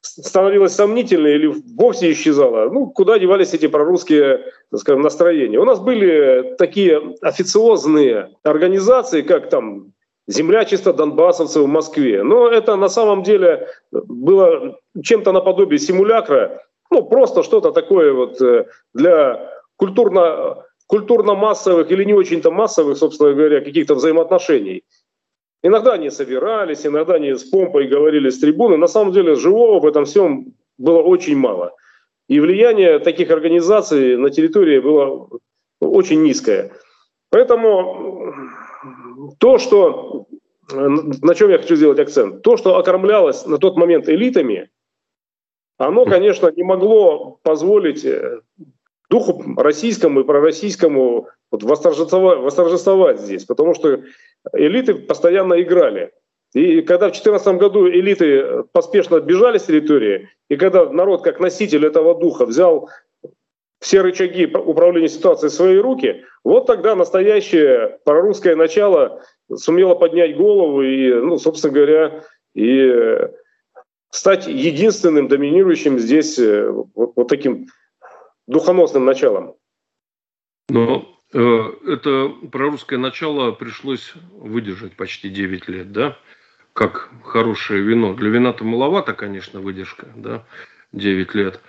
становилась 0.02 0.74
сомнительной 0.74 1.36
или 1.36 1.54
вовсе 1.78 2.12
исчезала, 2.12 2.70
ну, 2.70 2.88
куда 2.88 3.18
девались 3.18 3.54
эти 3.54 3.68
прорусские, 3.68 4.44
скажем, 4.76 5.02
настроения? 5.02 5.58
У 5.58 5.66
нас 5.66 5.80
были 5.80 6.56
такие 6.58 7.02
официозные 7.22 8.30
организации, 8.44 9.22
как 9.22 9.50
там 9.50 9.94
землячество 10.28 10.94
донбассовцев 10.94 11.64
в 11.64 11.68
Москве. 11.68 12.24
Но 12.24 12.50
это 12.50 12.76
на 12.76 12.90
самом 12.90 13.24
деле 13.24 13.68
было 13.92 14.78
чем-то 15.02 15.32
наподобие 15.32 15.80
симулякра 15.80 16.62
ну, 16.92 17.04
просто 17.04 17.44
что-то 17.44 17.72
такое 17.72 18.14
вот 18.14 18.42
э, 18.42 18.66
для 18.94 19.52
культурно, 19.76 20.66
культурно-массовых 20.88 21.92
или 21.92 22.04
не 22.04 22.14
очень-то 22.14 22.52
массовых, 22.52 22.98
собственно 22.98 23.34
говоря, 23.34 23.62
каких-то 23.62 23.96
взаимоотношений. 23.96 24.84
Иногда 25.62 25.94
они 25.94 26.10
собирались, 26.10 26.86
иногда 26.86 27.16
они 27.16 27.36
с 27.36 27.44
помпой 27.44 27.88
говорили 27.88 28.30
с 28.30 28.40
трибуны. 28.40 28.78
На 28.78 28.88
самом 28.88 29.12
деле 29.12 29.36
живого 29.36 29.80
в 29.80 29.86
этом 29.86 30.06
всем 30.06 30.54
было 30.78 31.02
очень 31.02 31.38
мало. 31.38 31.74
И 32.30 32.40
влияние 32.40 33.00
таких 33.00 33.30
организаций 33.32 34.16
на 34.16 34.30
территории 34.30 34.80
было 34.80 35.28
очень 35.82 36.24
низкое. 36.24 36.72
Поэтому 37.30 38.24
то, 39.38 39.58
что, 39.58 40.28
на 40.72 41.36
чем 41.36 41.50
я 41.50 41.58
хочу 41.58 41.76
сделать 41.76 42.00
акцент, 42.00 42.42
то, 42.42 42.58
что 42.58 42.78
окормлялось 42.78 43.46
на 43.46 43.58
тот 43.58 43.78
момент 43.78 44.08
элитами, 44.08 44.70
оно, 45.80 46.06
конечно, 46.06 46.52
не 46.56 46.64
могло 46.64 47.40
позволить 47.42 48.04
э, 48.04 48.42
духу 49.10 49.42
российскому 49.56 50.20
и 50.20 50.24
пророссийскому 50.26 51.30
вот 51.52 51.64
восторжествовать, 51.64 52.40
восторжествовать 52.40 53.22
здесь, 53.22 53.46
потому 53.46 53.74
что 53.74 54.02
элиты 54.54 54.94
постоянно 54.94 55.60
играли. 55.62 56.12
И 56.54 56.82
когда 56.82 57.08
в 57.08 57.12
2014 57.12 57.56
году 57.56 57.88
элиты 57.88 58.64
поспешно 58.74 59.22
бежали 59.22 59.58
с 59.58 59.66
территории, 59.66 60.28
и 60.50 60.58
когда 60.58 60.90
народ 60.90 61.24
как 61.24 61.40
носитель 61.40 61.86
этого 61.86 62.14
духа 62.14 62.46
взял 62.46 62.90
все 63.80 64.02
рычаги 64.02 64.48
управления 64.48 65.08
ситуацией 65.08 65.50
в 65.50 65.54
свои 65.54 65.78
руки, 65.78 66.26
вот 66.44 66.66
тогда 66.66 66.94
настоящее 66.94 68.00
прорусское 68.04 68.58
начало 68.58 69.22
сумело 69.54 69.96
поднять 69.96 70.36
голову 70.36 70.82
и, 70.82 71.14
ну, 71.14 71.38
собственно 71.38 71.74
говоря, 71.74 72.24
и 72.54 73.30
стать 74.10 74.48
единственным 74.48 75.28
доминирующим 75.28 76.00
здесь 76.00 76.40
э, 76.40 76.70
вот, 76.70 77.14
вот 77.16 77.28
таким 77.28 77.68
духоносным 78.48 79.06
началом. 79.06 79.56
Э, 81.32 81.72
это 81.86 82.30
прорусское 82.52 82.98
начало 82.98 83.52
пришлось 83.52 84.14
выдержать 84.32 84.96
почти 84.96 85.30
9 85.30 85.68
лет, 85.68 85.92
да? 85.92 86.18
Как 86.74 87.10
хорошее 87.24 87.84
вино. 87.84 88.14
Для 88.14 88.30
вина-то 88.30 88.64
маловато, 88.64 89.14
конечно, 89.14 89.60
выдержка, 89.60 90.08
да, 90.16 90.46
9 90.92 91.36
лет. 91.36 91.60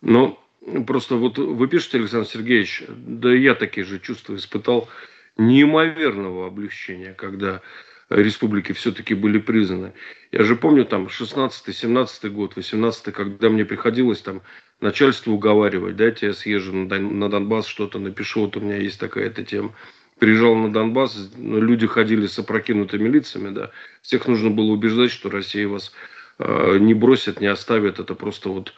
Но 0.00 0.38
просто 0.86 1.16
вот 1.16 1.38
вы 1.38 1.68
пишете, 1.68 1.98
Александр 1.98 2.28
Сергеевич, 2.28 2.84
да 2.88 3.32
я 3.32 3.54
такие 3.54 3.84
же 3.84 3.98
чувства 3.98 4.36
испытал 4.36 4.88
неимоверного 5.36 6.46
облегчения, 6.46 7.14
когда 7.14 7.62
республики 8.10 8.72
все-таки 8.72 9.14
были 9.14 9.38
признаны. 9.38 9.92
Я 10.32 10.44
же 10.44 10.56
помню 10.56 10.84
там 10.84 11.06
16-17 11.06 12.28
год, 12.30 12.56
18 12.56 13.14
когда 13.14 13.48
мне 13.48 13.64
приходилось 13.64 14.20
там 14.20 14.42
начальство 14.80 15.32
уговаривать, 15.32 15.96
дайте 15.96 16.26
я 16.26 16.32
съезжу 16.32 16.72
на 16.72 17.28
Донбасс, 17.30 17.66
что-то 17.66 17.98
напишу, 17.98 18.42
вот 18.42 18.56
у 18.56 18.60
меня 18.60 18.76
есть 18.76 19.00
такая-то 19.00 19.44
тема. 19.44 19.74
Приезжал 20.18 20.56
на 20.56 20.72
Донбасс, 20.72 21.30
люди 21.36 21.86
ходили 21.86 22.26
с 22.26 22.38
опрокинутыми 22.38 23.08
лицами, 23.08 23.50
да. 23.50 23.70
Всех 24.02 24.26
нужно 24.26 24.50
было 24.50 24.72
убеждать, 24.72 25.12
что 25.12 25.30
Россия 25.30 25.68
вас 25.68 25.92
э, 26.38 26.78
не 26.78 26.94
бросит, 26.94 27.40
не 27.40 27.46
оставит. 27.46 28.00
Это 28.00 28.14
просто 28.14 28.48
вот 28.48 28.74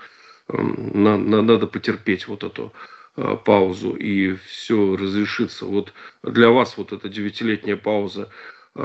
э, 0.48 0.56
на, 0.60 1.16
на, 1.16 1.40
надо 1.40 1.66
потерпеть 1.66 2.28
вот 2.28 2.44
эту 2.44 2.74
э, 3.16 3.38
паузу, 3.42 3.94
и 3.94 4.34
все 4.46 4.96
разрешится. 4.96 5.64
Вот 5.64 5.94
для 6.22 6.50
вас 6.50 6.76
вот 6.76 6.92
эта 6.92 7.08
девятилетняя 7.08 7.76
пауза, 7.76 8.28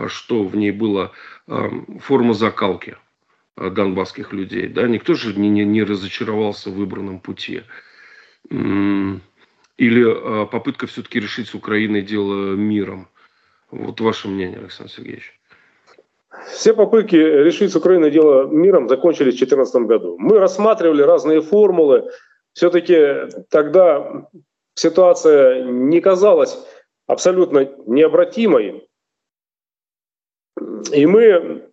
что 0.08 0.44
в 0.44 0.56
ней 0.56 0.72
была 0.72 1.12
форма 1.48 2.34
закалки 2.34 2.98
а, 3.56 3.70
донбасских 3.70 4.34
людей. 4.34 4.68
Да? 4.68 4.88
Никто 4.88 5.14
же 5.14 5.34
не, 5.40 5.50
не, 5.50 5.64
не 5.66 5.84
разочаровался 5.84 6.70
в 6.70 6.74
выбранном 6.74 7.20
пути. 7.20 7.64
Или 8.50 9.22
а, 9.78 10.46
попытка 10.46 10.88
все-таки 10.88 11.20
решить 11.20 11.50
с 11.50 11.56
Украиной 11.56 12.02
дело 12.02 12.56
миром. 12.56 13.08
Вот 13.72 14.00
ваше 14.02 14.28
мнение, 14.28 14.60
Александр 14.60 14.92
Сергеевич. 14.92 15.40
Все 16.52 16.74
попытки 16.74 17.16
решить 17.16 17.72
с 17.72 17.76
Украиной 17.76 18.12
дело 18.12 18.46
миром 18.46 18.90
закончились 18.90 19.36
в 19.36 19.38
2014 19.38 19.76
году. 19.88 20.18
Мы 20.20 20.38
рассматривали 20.38 21.02
разные 21.02 21.42
формулы. 21.42 22.10
Все-таки 22.54 23.30
тогда 23.50 24.28
ситуация 24.76 25.64
не 25.64 26.02
казалась 26.02 26.58
абсолютно 27.08 27.70
необратимой. 27.86 28.88
И 30.92 31.06
мы 31.06 31.70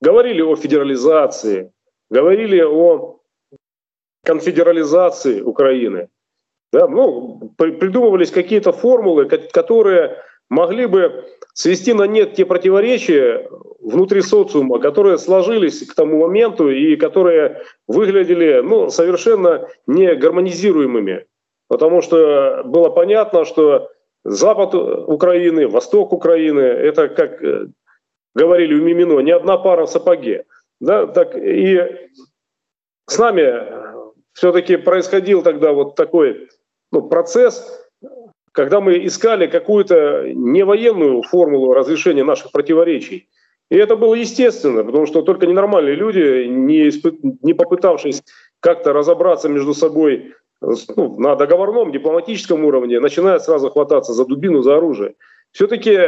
говорили 0.00 0.42
о 0.42 0.56
федерализации, 0.56 1.72
говорили 2.10 2.60
о 2.62 3.20
конфедерализации 4.24 5.40
Украины. 5.40 6.08
Да, 6.72 6.88
ну, 6.88 7.52
придумывались 7.56 8.30
какие-то 8.30 8.72
формулы, 8.72 9.26
которые 9.26 10.18
могли 10.50 10.86
бы 10.86 11.24
свести 11.54 11.92
на 11.92 12.06
нет 12.06 12.34
те 12.34 12.44
противоречия 12.44 13.48
внутри 13.80 14.20
социума, 14.20 14.78
которые 14.78 15.18
сложились 15.18 15.86
к 15.86 15.94
тому 15.94 16.18
моменту 16.18 16.70
и 16.70 16.96
которые 16.96 17.62
выглядели 17.86 18.60
ну, 18.62 18.90
совершенно 18.90 19.68
не 19.86 20.14
гармонизируемыми. 20.14 21.26
Потому 21.68 22.02
что 22.02 22.62
было 22.64 22.90
понятно, 22.90 23.44
что 23.44 23.90
Запад 24.24 24.74
Украины, 24.74 25.68
Восток 25.68 26.12
Украины– 26.12 26.60
это 26.60 27.08
как 27.08 27.40
говорили 28.36 28.74
у 28.74 28.82
Мимино, 28.82 29.20
не 29.20 29.32
одна 29.32 29.56
пара 29.56 29.86
в 29.86 29.90
сапоге. 29.90 30.44
Да, 30.78 31.06
так 31.06 31.34
и 31.36 31.80
с 33.08 33.18
нами 33.18 33.64
все-таки 34.34 34.76
происходил 34.76 35.42
тогда 35.42 35.72
вот 35.72 35.96
такой 35.96 36.48
ну, 36.92 37.02
процесс, 37.02 37.82
когда 38.52 38.80
мы 38.80 39.06
искали 39.06 39.46
какую-то 39.46 40.24
не 40.34 40.64
военную 40.64 41.22
формулу 41.22 41.72
разрешения 41.72 42.24
наших 42.24 42.52
противоречий. 42.52 43.28
И 43.70 43.76
это 43.76 43.96
было 43.96 44.14
естественно, 44.14 44.84
потому 44.84 45.06
что 45.06 45.22
только 45.22 45.46
ненормальные 45.46 45.94
люди, 45.94 46.46
не, 46.46 46.88
испы... 46.88 47.18
не 47.42 47.54
попытавшись 47.54 48.22
как-то 48.60 48.92
разобраться 48.92 49.48
между 49.48 49.72
собой 49.74 50.34
ну, 50.60 51.18
на 51.18 51.36
договорном, 51.36 51.90
дипломатическом 51.90 52.64
уровне, 52.64 53.00
начинают 53.00 53.42
сразу 53.42 53.70
хвататься 53.70 54.12
за 54.12 54.26
дубину, 54.26 54.62
за 54.62 54.76
оружие. 54.76 55.14
Все-таки 55.56 55.98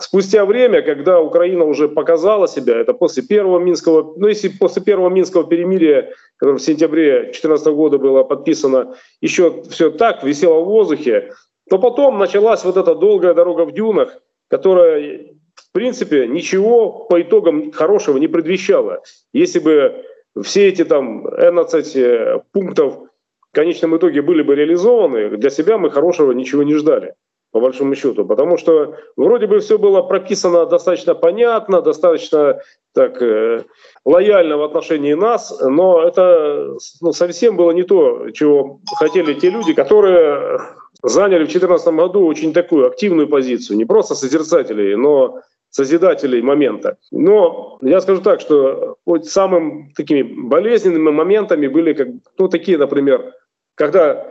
спустя 0.00 0.46
время, 0.46 0.80
когда 0.80 1.20
Украина 1.20 1.66
уже 1.66 1.86
показала 1.86 2.48
себя, 2.48 2.78
это 2.78 2.94
после 2.94 3.22
первого 3.22 3.58
Минского, 3.58 4.14
ну 4.16 4.26
если 4.26 4.48
после 4.48 4.80
первого 4.80 5.10
Минского 5.10 5.44
перемирия, 5.44 6.14
которое 6.38 6.56
в 6.56 6.62
сентябре 6.62 7.24
2014 7.24 7.66
года 7.66 7.98
было 7.98 8.22
подписано, 8.22 8.96
еще 9.20 9.62
все 9.68 9.90
так 9.90 10.24
висело 10.24 10.60
в 10.60 10.64
воздухе, 10.64 11.34
то 11.68 11.78
потом 11.78 12.18
началась 12.18 12.64
вот 12.64 12.78
эта 12.78 12.94
долгая 12.94 13.34
дорога 13.34 13.66
в 13.66 13.72
дюнах, 13.72 14.16
которая 14.48 15.26
в 15.56 15.72
принципе 15.72 16.26
ничего 16.26 17.04
по 17.10 17.20
итогам 17.20 17.70
хорошего 17.70 18.16
не 18.16 18.28
предвещала. 18.28 19.02
Если 19.34 19.58
бы 19.58 20.06
все 20.42 20.68
эти 20.68 20.86
там 20.86 21.26
11 21.26 21.96
э, 21.96 22.40
пунктов 22.52 22.94
в 22.94 23.54
конечном 23.54 23.94
итоге 23.98 24.22
были 24.22 24.40
бы 24.40 24.54
реализованы, 24.54 25.36
для 25.36 25.50
себя 25.50 25.76
мы 25.76 25.90
хорошего 25.90 26.32
ничего 26.32 26.62
не 26.62 26.76
ждали 26.76 27.12
по 27.54 27.60
большому 27.60 27.94
счету, 27.94 28.24
потому 28.24 28.56
что 28.56 28.96
вроде 29.16 29.46
бы 29.46 29.60
все 29.60 29.78
было 29.78 30.02
прописано 30.02 30.66
достаточно 30.66 31.14
понятно, 31.14 31.82
достаточно 31.82 32.60
так 32.92 33.22
э, 33.22 33.62
лояльно 34.04 34.56
в 34.56 34.64
отношении 34.64 35.14
нас, 35.14 35.56
но 35.60 36.02
это 36.02 36.74
ну, 37.00 37.12
совсем 37.12 37.56
было 37.56 37.70
не 37.70 37.84
то, 37.84 38.30
чего 38.30 38.80
хотели 38.98 39.34
те 39.34 39.50
люди, 39.50 39.72
которые 39.72 40.58
заняли 41.04 41.44
в 41.44 41.52
2014 41.52 41.94
году 41.94 42.26
очень 42.26 42.52
такую 42.52 42.88
активную 42.88 43.28
позицию, 43.28 43.76
не 43.76 43.84
просто 43.84 44.16
созерцателей, 44.16 44.96
но 44.96 45.38
созидателей 45.70 46.42
момента. 46.42 46.96
Но 47.12 47.78
я 47.82 48.00
скажу 48.00 48.20
так, 48.20 48.40
что 48.40 48.96
вот 49.06 49.26
самым 49.26 49.92
такими 49.94 50.22
болезненными 50.22 51.12
моментами 51.12 51.68
были 51.68 51.92
как, 51.92 52.08
ну, 52.36 52.48
такие, 52.48 52.78
например, 52.78 53.32
когда 53.76 54.26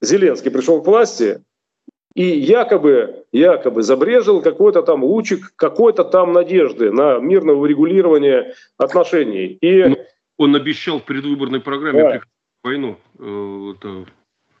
Зеленский 0.00 0.52
пришел 0.52 0.80
к 0.80 0.86
власти, 0.86 1.42
и 2.18 2.36
якобы, 2.36 3.22
якобы 3.30 3.84
забрежил 3.84 4.42
какой-то 4.42 4.82
там 4.82 5.04
лучик 5.04 5.52
какой-то 5.54 6.02
там 6.02 6.32
надежды 6.32 6.90
на 6.90 7.18
мирное 7.18 7.54
урегулирование 7.54 8.54
отношений. 8.76 9.56
И... 9.60 9.84
Ну, 9.84 9.96
он 10.36 10.56
обещал 10.56 10.98
в 10.98 11.04
предвыборной 11.04 11.60
программе 11.60 12.02
да. 12.02 12.20
войну. 12.64 12.96
Э, 13.20 13.72
это... 13.72 14.06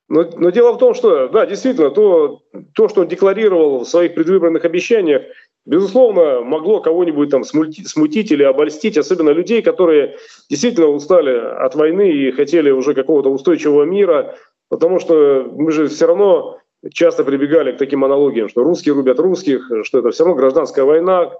Но, 0.08 0.30
но 0.36 0.50
дело 0.50 0.74
в 0.74 0.78
том, 0.78 0.94
что, 0.94 1.26
да, 1.26 1.46
действительно, 1.46 1.90
то, 1.90 2.42
то, 2.74 2.88
что 2.88 3.00
он 3.00 3.08
декларировал 3.08 3.80
в 3.80 3.88
своих 3.88 4.14
предвыборных 4.14 4.64
обещаниях, 4.64 5.22
безусловно, 5.66 6.42
могло 6.42 6.80
кого-нибудь 6.80 7.30
там 7.30 7.42
смутить, 7.42 7.88
смутить 7.88 8.30
или 8.30 8.44
обольстить, 8.44 8.96
особенно 8.96 9.30
людей, 9.30 9.62
которые 9.62 10.16
действительно 10.48 10.86
устали 10.86 11.36
от 11.36 11.74
войны 11.74 12.08
и 12.08 12.30
хотели 12.30 12.70
уже 12.70 12.94
какого-то 12.94 13.30
устойчивого 13.30 13.82
мира, 13.82 14.36
потому 14.68 15.00
что 15.00 15.44
мы 15.52 15.72
же 15.72 15.88
все 15.88 16.06
равно 16.06 16.60
часто 16.92 17.24
прибегали 17.24 17.72
к 17.72 17.78
таким 17.78 18.04
аналогиям, 18.04 18.48
что 18.48 18.62
русские 18.62 18.94
рубят 18.94 19.18
русских, 19.18 19.70
что 19.82 19.98
это 19.98 20.10
все 20.10 20.24
равно 20.24 20.36
гражданская 20.36 20.84
война, 20.84 21.32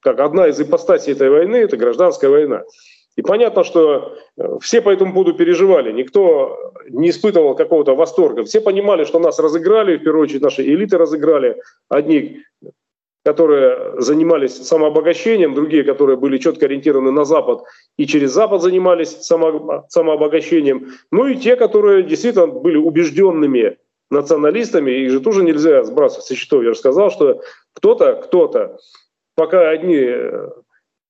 как 0.00 0.20
одна 0.20 0.48
из 0.48 0.60
ипостасей 0.60 1.12
этой 1.12 1.30
войны– 1.30 1.56
это 1.56 1.76
гражданская 1.76 2.30
война. 2.30 2.64
И 3.16 3.22
понятно, 3.22 3.62
что 3.62 4.16
э, 4.36 4.58
все 4.60 4.82
по 4.82 4.90
этому 4.90 5.12
поводу 5.12 5.34
переживали, 5.34 5.92
никто 5.92 6.72
не 6.88 7.10
испытывал 7.10 7.54
какого-то 7.54 7.94
восторга. 7.94 8.42
Все 8.42 8.60
понимали, 8.60 9.04
что 9.04 9.20
нас 9.20 9.38
разыграли, 9.38 9.96
в 9.96 10.02
первую 10.02 10.24
очередь 10.24 10.42
наши 10.42 10.62
элиты 10.62 10.98
разыграли. 10.98 11.56
Одни, 11.88 12.42
которые 13.24 14.00
занимались 14.00 14.56
самообогащением, 14.56 15.54
другие, 15.54 15.84
которые 15.84 16.16
были 16.16 16.38
четко 16.38 16.66
ориентированы 16.66 17.12
на 17.12 17.24
Запад 17.24 17.62
и 17.96 18.06
через 18.06 18.32
Запад 18.32 18.62
занимались 18.62 19.10
само, 19.22 19.86
самообогащением. 19.88 20.88
Ну 21.12 21.26
и 21.26 21.36
те, 21.36 21.54
которые 21.54 22.02
действительно 22.02 22.48
были 22.48 22.76
убежденными 22.76 23.78
националистами, 24.14 24.90
их 24.90 25.10
же 25.10 25.20
тоже 25.20 25.42
нельзя 25.42 25.84
сбрасывать 25.84 26.26
со 26.26 26.34
счетов. 26.34 26.62
Я 26.62 26.72
же 26.72 26.78
сказал, 26.78 27.10
что 27.10 27.42
кто-то, 27.74 28.14
кто-то, 28.14 28.78
пока 29.34 29.68
одни 29.68 29.96
э, 29.96 30.48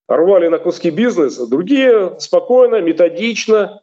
рвали 0.09 0.49
на 0.49 0.59
куски 0.59 0.91
бизнес, 0.91 1.37
другие 1.37 2.17
спокойно, 2.19 2.81
методично 2.81 3.81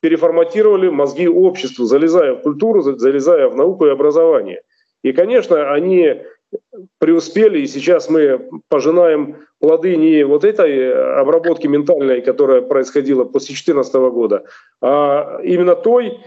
переформатировали 0.00 0.88
мозги 0.88 1.28
обществу, 1.28 1.84
залезая 1.84 2.34
в 2.34 2.42
культуру, 2.42 2.82
залезая 2.82 3.48
в 3.48 3.56
науку 3.56 3.86
и 3.86 3.90
образование. 3.90 4.62
И, 5.04 5.12
конечно, 5.12 5.72
они 5.72 6.22
преуспели, 6.98 7.60
и 7.60 7.66
сейчас 7.66 8.08
мы 8.08 8.48
пожинаем 8.68 9.46
плоды 9.58 9.96
не 9.96 10.24
вот 10.24 10.44
этой 10.44 11.20
обработки 11.20 11.66
ментальной, 11.66 12.20
которая 12.20 12.62
происходила 12.62 13.24
после 13.24 13.54
2014 13.54 13.94
года, 13.94 14.44
а 14.80 15.40
именно 15.42 15.76
той, 15.76 16.18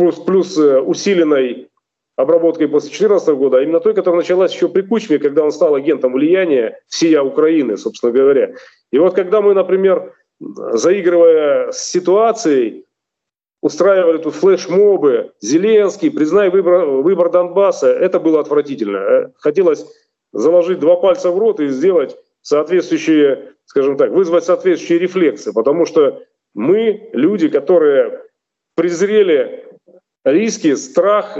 плюс, 0.00 0.16
плюс 0.16 0.58
э, 0.58 0.80
усиленной 0.80 1.68
обработкой 2.16 2.68
после 2.68 2.88
2014 2.88 3.28
года, 3.34 3.58
а 3.58 3.62
именно 3.62 3.80
той, 3.80 3.92
которая 3.92 4.22
началась 4.22 4.52
еще 4.54 4.68
при 4.68 4.80
Кучме, 4.80 5.18
когда 5.18 5.44
он 5.44 5.52
стал 5.52 5.74
агентом 5.74 6.14
влияния 6.14 6.80
всея 6.88 7.20
Украины, 7.22 7.76
собственно 7.76 8.10
говоря. 8.10 8.54
И 8.90 8.98
вот 8.98 9.14
когда 9.14 9.42
мы, 9.42 9.52
например, 9.52 10.14
заигрывая 10.40 11.70
с 11.70 11.82
ситуацией, 11.86 12.86
устраивали 13.60 14.16
тут 14.18 14.34
флешмобы, 14.34 15.32
Зеленский, 15.42 16.10
признай 16.10 16.48
выбор, 16.48 16.86
выбор 16.86 17.30
Донбасса, 17.30 17.88
это 17.88 18.18
было 18.18 18.40
отвратительно. 18.40 18.96
Э, 18.96 19.32
хотелось 19.36 19.84
заложить 20.32 20.78
два 20.78 20.96
пальца 20.96 21.30
в 21.30 21.38
рот 21.38 21.60
и 21.60 21.68
сделать 21.68 22.16
соответствующие, 22.40 23.52
скажем 23.66 23.98
так, 23.98 24.12
вызвать 24.12 24.44
соответствующие 24.44 24.98
рефлексы, 24.98 25.52
потому 25.52 25.84
что 25.84 26.22
мы, 26.54 27.10
люди, 27.12 27.48
которые 27.48 28.22
презрели 28.76 29.69
риски, 30.24 30.74
страх, 30.74 31.38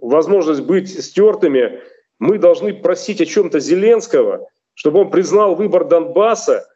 возможность 0.00 0.62
быть 0.62 1.02
стертыми, 1.02 1.80
мы 2.18 2.38
должны 2.38 2.74
просить 2.74 3.20
о 3.20 3.26
чем-то 3.26 3.60
Зеленского, 3.60 4.48
чтобы 4.74 5.00
он 5.00 5.10
признал 5.10 5.54
выбор 5.54 5.84
Донбасса, 5.84 6.68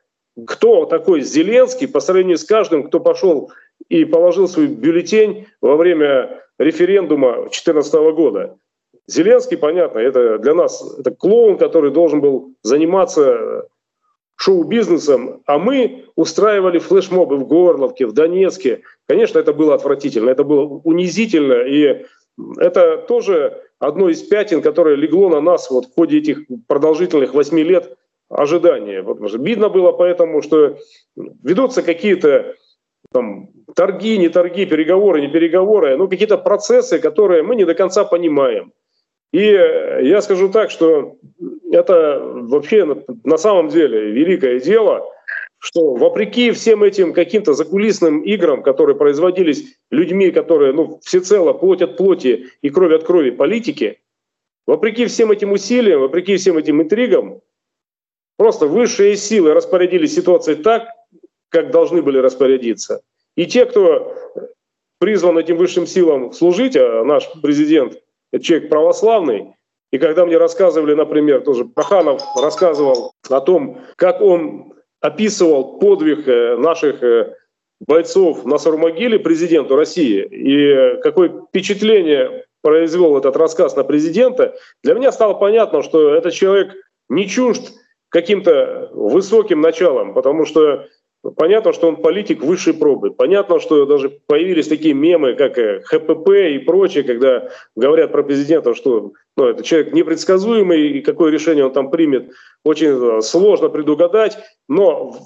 кто 0.46 0.84
такой 0.84 1.22
Зеленский 1.22 1.88
по 1.88 2.00
сравнению 2.00 2.36
с 2.36 2.44
каждым, 2.44 2.84
кто 2.84 3.00
пошел 3.00 3.50
и 3.88 4.04
положил 4.04 4.48
свой 4.48 4.66
бюллетень 4.66 5.46
во 5.60 5.76
время 5.76 6.42
референдума 6.58 7.34
2014 7.34 7.94
года. 8.14 8.56
Зеленский, 9.06 9.56
понятно, 9.56 10.00
это 10.00 10.38
для 10.38 10.54
нас 10.54 10.82
это 10.98 11.12
клоун, 11.12 11.58
который 11.58 11.90
должен 11.90 12.20
был 12.20 12.54
заниматься 12.62 13.68
шоу-бизнесом, 14.36 15.42
а 15.46 15.58
мы 15.58 16.04
устраивали 16.14 16.78
флешмобы 16.78 17.36
в 17.36 17.46
Горловке, 17.46 18.06
в 18.06 18.12
Донецке. 18.12 18.82
Конечно, 19.08 19.38
это 19.38 19.52
было 19.52 19.74
отвратительно, 19.74 20.30
это 20.30 20.44
было 20.44 20.62
унизительно, 20.84 21.62
и 21.62 22.04
это 22.58 22.98
тоже 23.08 23.62
одно 23.78 24.10
из 24.10 24.22
пятен, 24.22 24.60
которое 24.62 24.94
легло 24.94 25.28
на 25.30 25.40
нас 25.40 25.70
вот 25.70 25.86
в 25.86 25.94
ходе 25.94 26.18
этих 26.18 26.40
продолжительных 26.68 27.34
восьми 27.34 27.62
лет 27.62 27.96
ожидания. 28.28 29.02
Вот, 29.02 29.18
видно 29.38 29.68
было 29.68 29.92
поэтому, 29.92 30.42
что 30.42 30.76
ведутся 31.16 31.82
какие-то 31.82 32.54
там, 33.12 33.48
торги, 33.74 34.18
не 34.18 34.28
торги, 34.28 34.66
переговоры, 34.66 35.20
не 35.20 35.28
переговоры, 35.28 35.96
ну 35.96 36.08
какие-то 36.08 36.36
процессы, 36.36 36.98
которые 36.98 37.42
мы 37.42 37.56
не 37.56 37.64
до 37.64 37.74
конца 37.74 38.04
понимаем. 38.04 38.72
И 39.32 39.42
я 39.42 40.20
скажу 40.22 40.48
так, 40.48 40.70
что 40.70 41.16
это 41.70 42.20
вообще 42.22 42.84
на 43.24 43.38
самом 43.38 43.68
деле 43.68 44.10
великое 44.10 44.60
дело, 44.60 45.04
что 45.58 45.94
вопреки 45.94 46.50
всем 46.52 46.82
этим 46.82 47.12
каким-то 47.12 47.52
закулисным 47.52 48.20
играм, 48.20 48.62
которые 48.62 48.96
производились 48.96 49.76
людьми, 49.90 50.30
которые 50.30 50.72
ну, 50.72 51.00
всецело 51.02 51.52
плоть 51.52 51.82
от 51.82 51.96
плоти 51.96 52.46
и 52.62 52.70
кровь 52.70 52.92
от 52.92 53.04
крови 53.04 53.30
политики, 53.30 54.00
вопреки 54.66 55.06
всем 55.06 55.32
этим 55.32 55.52
усилиям, 55.52 56.00
вопреки 56.00 56.36
всем 56.36 56.58
этим 56.58 56.82
интригам, 56.82 57.40
просто 58.36 58.66
высшие 58.66 59.16
силы 59.16 59.54
распорядились 59.54 60.14
ситуацией 60.14 60.62
так, 60.62 60.88
как 61.48 61.70
должны 61.70 62.02
были 62.02 62.18
распорядиться. 62.18 63.02
И 63.36 63.46
те, 63.46 63.66
кто 63.66 64.14
призван 64.98 65.38
этим 65.38 65.56
высшим 65.56 65.86
силам 65.86 66.32
служить, 66.32 66.76
а 66.76 67.04
наш 67.04 67.28
президент– 67.42 67.98
человек 68.40 68.68
православный, 68.68 69.54
и 69.92 69.98
когда 69.98 70.26
мне 70.26 70.36
рассказывали, 70.36 70.94
например, 70.94 71.42
тоже 71.42 71.64
Проханов 71.64 72.22
рассказывал 72.40 73.12
о 73.28 73.40
том, 73.40 73.82
как 73.96 74.20
он 74.20 74.74
описывал 75.00 75.78
подвиг 75.78 76.26
э, 76.26 76.56
наших 76.56 77.02
э, 77.02 77.34
бойцов 77.80 78.44
на 78.44 78.58
Сарумагиле 78.58 79.18
президенту 79.18 79.76
России, 79.76 80.24
и 80.24 81.00
какое 81.02 81.42
впечатление 81.48 82.44
произвел 82.62 83.16
этот 83.16 83.36
рассказ 83.36 83.76
на 83.76 83.84
президента, 83.84 84.56
для 84.82 84.94
меня 84.94 85.12
стало 85.12 85.34
понятно, 85.34 85.82
что 85.82 86.14
этот 86.14 86.34
человек 86.34 86.74
не 87.08 87.28
чужд 87.28 87.72
каким-то 88.08 88.90
высоким 88.92 89.60
началом, 89.60 90.14
потому 90.14 90.46
что 90.46 90.86
понятно, 91.30 91.72
что 91.72 91.88
он 91.88 91.96
политик 91.96 92.42
высшей 92.42 92.74
пробы. 92.74 93.10
Понятно, 93.10 93.60
что 93.60 93.86
даже 93.86 94.10
появились 94.26 94.68
такие 94.68 94.94
мемы, 94.94 95.34
как 95.34 95.58
э, 95.58 95.82
ХПП 95.84 96.28
и 96.30 96.58
прочее, 96.58 97.04
когда 97.04 97.50
говорят 97.74 98.12
про 98.12 98.22
президента, 98.22 98.74
что 98.74 99.12
ну, 99.36 99.46
это 99.46 99.62
человек 99.62 99.92
непредсказуемый, 99.92 100.88
и 100.88 101.00
какое 101.00 101.30
решение 101.30 101.64
он 101.64 101.72
там 101.72 101.90
примет, 101.90 102.30
очень 102.64 103.22
сложно 103.22 103.68
предугадать. 103.68 104.38
Но 104.68 105.10
в 105.10 105.18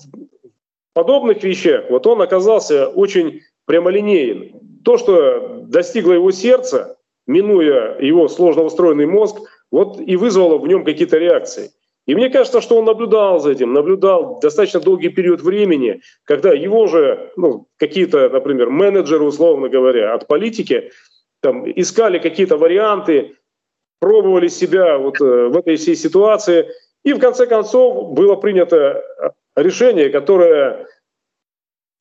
подобных 0.94 1.42
вещах 1.42 1.90
вот 1.90 2.06
он 2.06 2.22
оказался 2.22 2.88
очень 2.88 3.42
прямолинеен. 3.66 4.82
То, 4.84 4.98
что 4.98 5.64
достигло 5.66 6.12
его 6.12 6.30
сердца, 6.30 6.96
минуя 7.26 7.98
его 8.00 8.28
сложно 8.28 8.62
устроенный 8.62 9.06
мозг, 9.06 9.38
вот 9.70 10.00
и 10.00 10.16
вызвало 10.16 10.58
в 10.58 10.66
нем 10.66 10.84
какие-то 10.84 11.18
реакции. 11.18 11.70
И 12.10 12.14
мне 12.16 12.28
кажется, 12.28 12.60
что 12.60 12.76
он 12.76 12.86
наблюдал 12.86 13.38
за 13.38 13.52
этим, 13.52 13.72
наблюдал 13.72 14.40
достаточно 14.40 14.80
долгий 14.80 15.10
период 15.10 15.42
времени, 15.42 16.00
когда 16.24 16.52
его 16.52 16.88
же 16.88 17.30
ну, 17.36 17.68
какие-то, 17.76 18.28
например, 18.28 18.68
менеджеры, 18.68 19.22
условно 19.22 19.68
говоря, 19.68 20.12
от 20.12 20.26
политики 20.26 20.90
там, 21.40 21.70
искали 21.70 22.18
какие-то 22.18 22.56
варианты, 22.56 23.36
пробовали 24.00 24.48
себя 24.48 24.98
вот 24.98 25.20
э, 25.20 25.24
в 25.50 25.56
этой 25.56 25.76
всей 25.76 25.94
ситуации. 25.94 26.66
И 27.04 27.12
в 27.12 27.20
конце 27.20 27.46
концов 27.46 28.12
было 28.12 28.34
принято 28.34 29.04
решение, 29.54 30.10
которое 30.10 30.88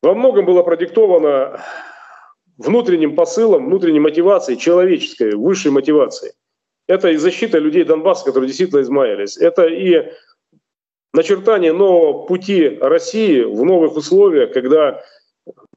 во 0.02 0.16
многом 0.16 0.44
было 0.44 0.64
продиктовано 0.64 1.62
внутренним 2.58 3.16
посылом, 3.16 3.68
внутренней 3.68 4.00
мотивацией, 4.00 4.58
человеческой, 4.58 5.36
высшей 5.36 5.72
мотивацией. 5.72 6.34
Это 6.90 7.10
и 7.10 7.18
защита 7.18 7.60
людей 7.60 7.84
Донбасса, 7.84 8.26
которые 8.26 8.48
действительно 8.48 8.82
измаялись. 8.82 9.38
Это 9.38 9.68
и 9.68 10.12
начертание 11.14 11.72
нового 11.72 12.26
пути 12.26 12.80
России 12.82 13.44
в 13.44 13.64
новых 13.64 13.96
условиях, 13.96 14.52
когда, 14.54 15.04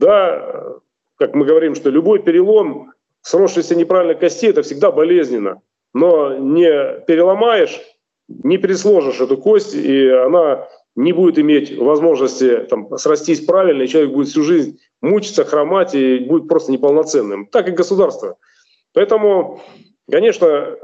да, 0.01 0.79
как 1.17 1.35
мы 1.35 1.45
говорим, 1.45 1.75
что 1.75 1.91
любой 1.91 2.23
перелом 2.23 2.95
сросшейся 3.21 3.75
неправильно 3.75 4.15
кости, 4.15 4.47
это 4.47 4.63
всегда 4.63 4.91
болезненно. 4.91 5.61
Но 5.93 6.35
не 6.39 7.05
переломаешь, 7.07 7.79
не 8.29 8.57
пересложишь 8.57 9.21
эту 9.21 9.37
кость, 9.37 9.75
и 9.75 10.09
она 10.09 10.67
не 10.97 11.13
будет 11.13 11.39
иметь 11.39 11.77
возможности 11.77 12.67
там, 12.71 12.89
срастись 12.97 13.45
правильно, 13.45 13.83
и 13.83 13.89
человек 13.89 14.13
будет 14.13 14.29
всю 14.29 14.45
жизнь 14.45 14.79
мучиться, 15.03 15.45
хромать 15.45 15.95
и 15.95 16.21
будет 16.21 16.49
просто 16.49 16.73
неполноценным. 16.73 17.49
Так 17.49 17.69
и 17.69 17.73
государство. 17.73 18.39
Поэтому 18.95 19.61
Конечно, 20.11 20.77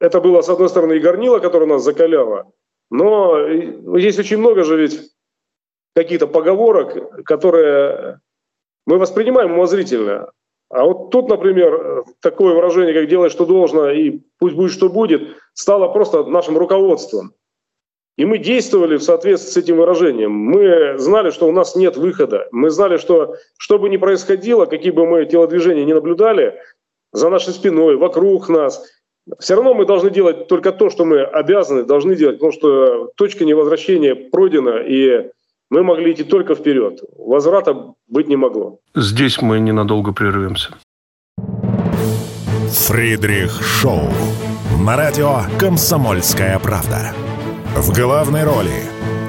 это 0.00 0.20
было, 0.20 0.42
с 0.42 0.48
одной 0.48 0.68
стороны, 0.68 0.94
и 0.94 1.00
горнило, 1.00 1.38
которое 1.38 1.66
нас 1.66 1.82
закаляло, 1.82 2.52
но 2.90 3.38
есть 3.96 4.18
очень 4.18 4.38
много 4.38 4.64
же 4.64 4.76
ведь 4.76 5.12
каких-то 5.94 6.26
поговорок, 6.26 7.24
которые 7.24 8.20
мы 8.86 8.98
воспринимаем 8.98 9.52
умозрительно. 9.52 10.32
А 10.70 10.84
вот 10.84 11.10
тут, 11.10 11.28
например, 11.28 12.04
такое 12.20 12.54
выражение, 12.54 12.94
как 12.94 13.08
«делай, 13.08 13.28
что 13.28 13.44
должно, 13.44 13.90
и 13.90 14.20
пусть 14.38 14.54
будет, 14.54 14.72
что 14.72 14.88
будет», 14.88 15.36
стало 15.52 15.88
просто 15.92 16.24
нашим 16.24 16.56
руководством. 16.56 17.34
И 18.16 18.24
мы 18.24 18.38
действовали 18.38 18.96
в 18.96 19.02
соответствии 19.02 19.50
с 19.50 19.56
этим 19.56 19.78
выражением. 19.78 20.32
Мы 20.32 20.98
знали, 20.98 21.30
что 21.30 21.48
у 21.48 21.52
нас 21.52 21.74
нет 21.74 21.96
выхода. 21.96 22.48
Мы 22.52 22.70
знали, 22.70 22.98
что 22.98 23.36
что 23.56 23.78
бы 23.78 23.88
ни 23.88 23.96
происходило, 23.96 24.66
какие 24.66 24.92
бы 24.92 25.06
мы 25.06 25.24
телодвижения 25.24 25.84
не 25.84 25.94
наблюдали, 25.94 26.60
за 27.12 27.30
нашей 27.30 27.52
спиной, 27.52 27.96
вокруг 27.96 28.48
нас. 28.48 28.82
Все 29.38 29.54
равно 29.54 29.74
мы 29.74 29.86
должны 29.86 30.10
делать 30.10 30.48
только 30.48 30.72
то, 30.72 30.90
что 30.90 31.04
мы 31.04 31.22
обязаны, 31.22 31.84
должны 31.84 32.16
делать, 32.16 32.36
потому 32.36 32.52
что 32.52 33.10
точка 33.16 33.44
невозвращения 33.44 34.14
пройдена, 34.14 34.78
и 34.80 35.30
мы 35.70 35.82
могли 35.84 36.12
идти 36.12 36.24
только 36.24 36.54
вперед. 36.54 37.00
Возврата 37.16 37.94
быть 38.08 38.28
не 38.28 38.36
могло. 38.36 38.78
Здесь 38.94 39.40
мы 39.40 39.60
ненадолго 39.60 40.12
прервемся. 40.12 40.74
Фридрих 42.70 43.62
Шоу. 43.62 44.10
На 44.84 44.96
радио 44.96 45.40
«Комсомольская 45.58 46.58
правда». 46.58 47.12
В 47.76 47.94
главной 47.94 48.44
роли 48.44 48.82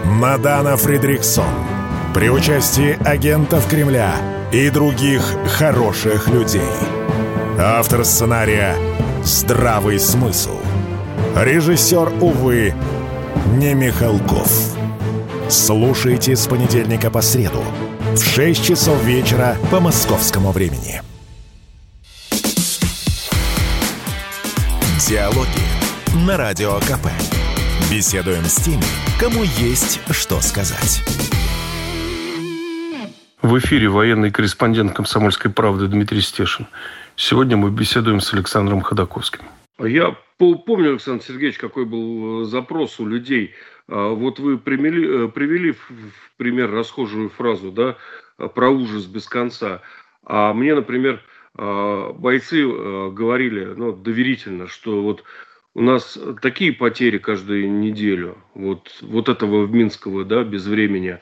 Мадана 0.05 0.77
Фридриксон. 0.77 1.43
При 2.15 2.29
участии 2.29 2.97
агентов 3.07 3.69
Кремля 3.69 4.15
и 4.51 4.69
других 4.69 5.21
хороших 5.45 6.27
людей– 6.27 6.61
Автор 7.63 8.04
сценария 8.04 8.76
«Здравый 9.24 10.00
смысл». 10.00 10.60
Режиссер, 11.36 12.12
увы, 12.19 12.74
не 13.54 13.76
Михалков. 13.76 14.76
Слушайте 15.47 16.36
с 16.36 16.47
понедельника 16.47 17.12
по 17.12 17.21
среду 17.21 17.63
в 18.15 18.17
6 18.17 18.65
часов 18.65 19.04
вечера 19.04 19.56
по 19.69 19.80
московскому 19.80 20.52
времени. 20.52 21.04
Диалоги 25.08 26.26
на 26.26 26.38
Радио 26.38 26.80
КП. 26.80 27.10
Беседуем 27.91 28.45
с 28.45 28.56
теми, 28.56 28.82
кому 29.19 29.43
есть 29.43 30.00
что 30.10 30.41
сказать. 30.41 31.04
В 33.43 33.58
эфире 33.60 33.88
военный 33.88 34.32
корреспондент 34.32 34.95
«Комсомольской 34.95 35.52
правды» 35.52 35.88
Дмитрий 35.88 36.21
Стешин. 36.21 36.67
Сегодня 37.23 37.55
мы 37.55 37.69
беседуем 37.69 38.19
с 38.19 38.34
Александром 38.34 38.81
Ходаковским. 38.81 39.43
Я 39.77 40.17
помню, 40.39 40.89
Александр 40.89 41.23
Сергеевич, 41.23 41.60
какой 41.60 41.86
был 41.86 42.41
э, 42.41 42.45
запрос 42.45 42.99
у 42.99 43.05
людей. 43.05 43.53
А, 43.88 44.10
вот 44.10 44.39
вы 44.39 44.57
привели, 44.57 45.25
э, 45.25 45.27
привели 45.27 45.73
в 45.73 46.31
пример 46.38 46.71
расхожую 46.71 47.29
фразу, 47.29 47.71
да, 47.71 47.95
про 48.55 48.71
ужас 48.71 49.05
без 49.05 49.27
конца. 49.27 49.84
А 50.25 50.51
мне, 50.55 50.73
например, 50.73 51.21
а, 51.53 52.12
бойцы 52.12 52.63
э, 52.63 53.12
говорили, 53.12 53.65
ну, 53.65 53.91
доверительно, 53.91 54.65
что 54.65 55.03
вот 55.03 55.23
у 55.75 55.84
нас 55.84 56.17
такие 56.41 56.73
потери 56.73 57.19
каждую 57.19 57.71
неделю, 57.71 58.39
вот, 58.55 58.97
вот 59.01 59.29
этого 59.29 59.67
в 59.67 59.71
Минского, 59.71 60.25
да, 60.25 60.43
без 60.43 60.65
времени, 60.65 61.19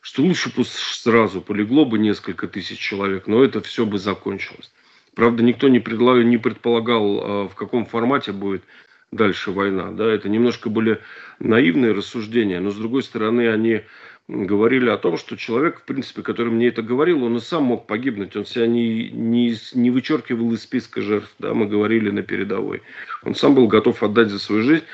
что 0.00 0.22
лучше 0.22 0.50
пусть 0.50 0.72
сразу 0.72 1.42
полегло 1.42 1.84
бы 1.84 1.98
несколько 1.98 2.48
тысяч 2.48 2.78
человек, 2.78 3.26
но 3.26 3.44
это 3.44 3.60
все 3.60 3.84
бы 3.84 3.98
закончилось. 3.98 4.72
Правда, 5.14 5.42
никто 5.42 5.68
не, 5.68 5.80
предлагал, 5.80 6.22
не 6.22 6.38
предполагал, 6.38 7.20
а, 7.20 7.48
в 7.48 7.54
каком 7.54 7.84
формате 7.86 8.32
будет 8.32 8.64
дальше 9.10 9.50
война. 9.50 9.90
Да, 9.92 10.10
это 10.10 10.28
немножко 10.28 10.70
были 10.70 11.00
наивные 11.38 11.92
рассуждения, 11.92 12.60
но 12.60 12.70
с 12.70 12.76
другой 12.76 13.02
стороны 13.02 13.48
они 13.48 13.82
говорили 14.28 14.88
о 14.88 14.96
том, 14.96 15.18
что 15.18 15.36
человек, 15.36 15.80
в 15.80 15.84
принципе, 15.84 16.22
который 16.22 16.52
мне 16.52 16.68
это 16.68 16.82
говорил, 16.82 17.24
он 17.24 17.36
и 17.36 17.40
сам 17.40 17.64
мог 17.64 17.86
погибнуть, 17.86 18.36
он 18.36 18.46
себя 18.46 18.66
не, 18.66 19.10
не, 19.10 19.54
не 19.74 19.90
вычеркивал 19.90 20.52
из 20.52 20.62
списка 20.62 21.02
жертв, 21.02 21.34
да, 21.38 21.52
мы 21.52 21.66
говорили 21.66 22.10
на 22.10 22.22
передовой. 22.22 22.82
Он 23.24 23.34
сам 23.34 23.54
был 23.54 23.66
готов 23.66 24.02
отдать 24.02 24.30
за 24.30 24.38
свою 24.38 24.62
жизнь, 24.62 24.84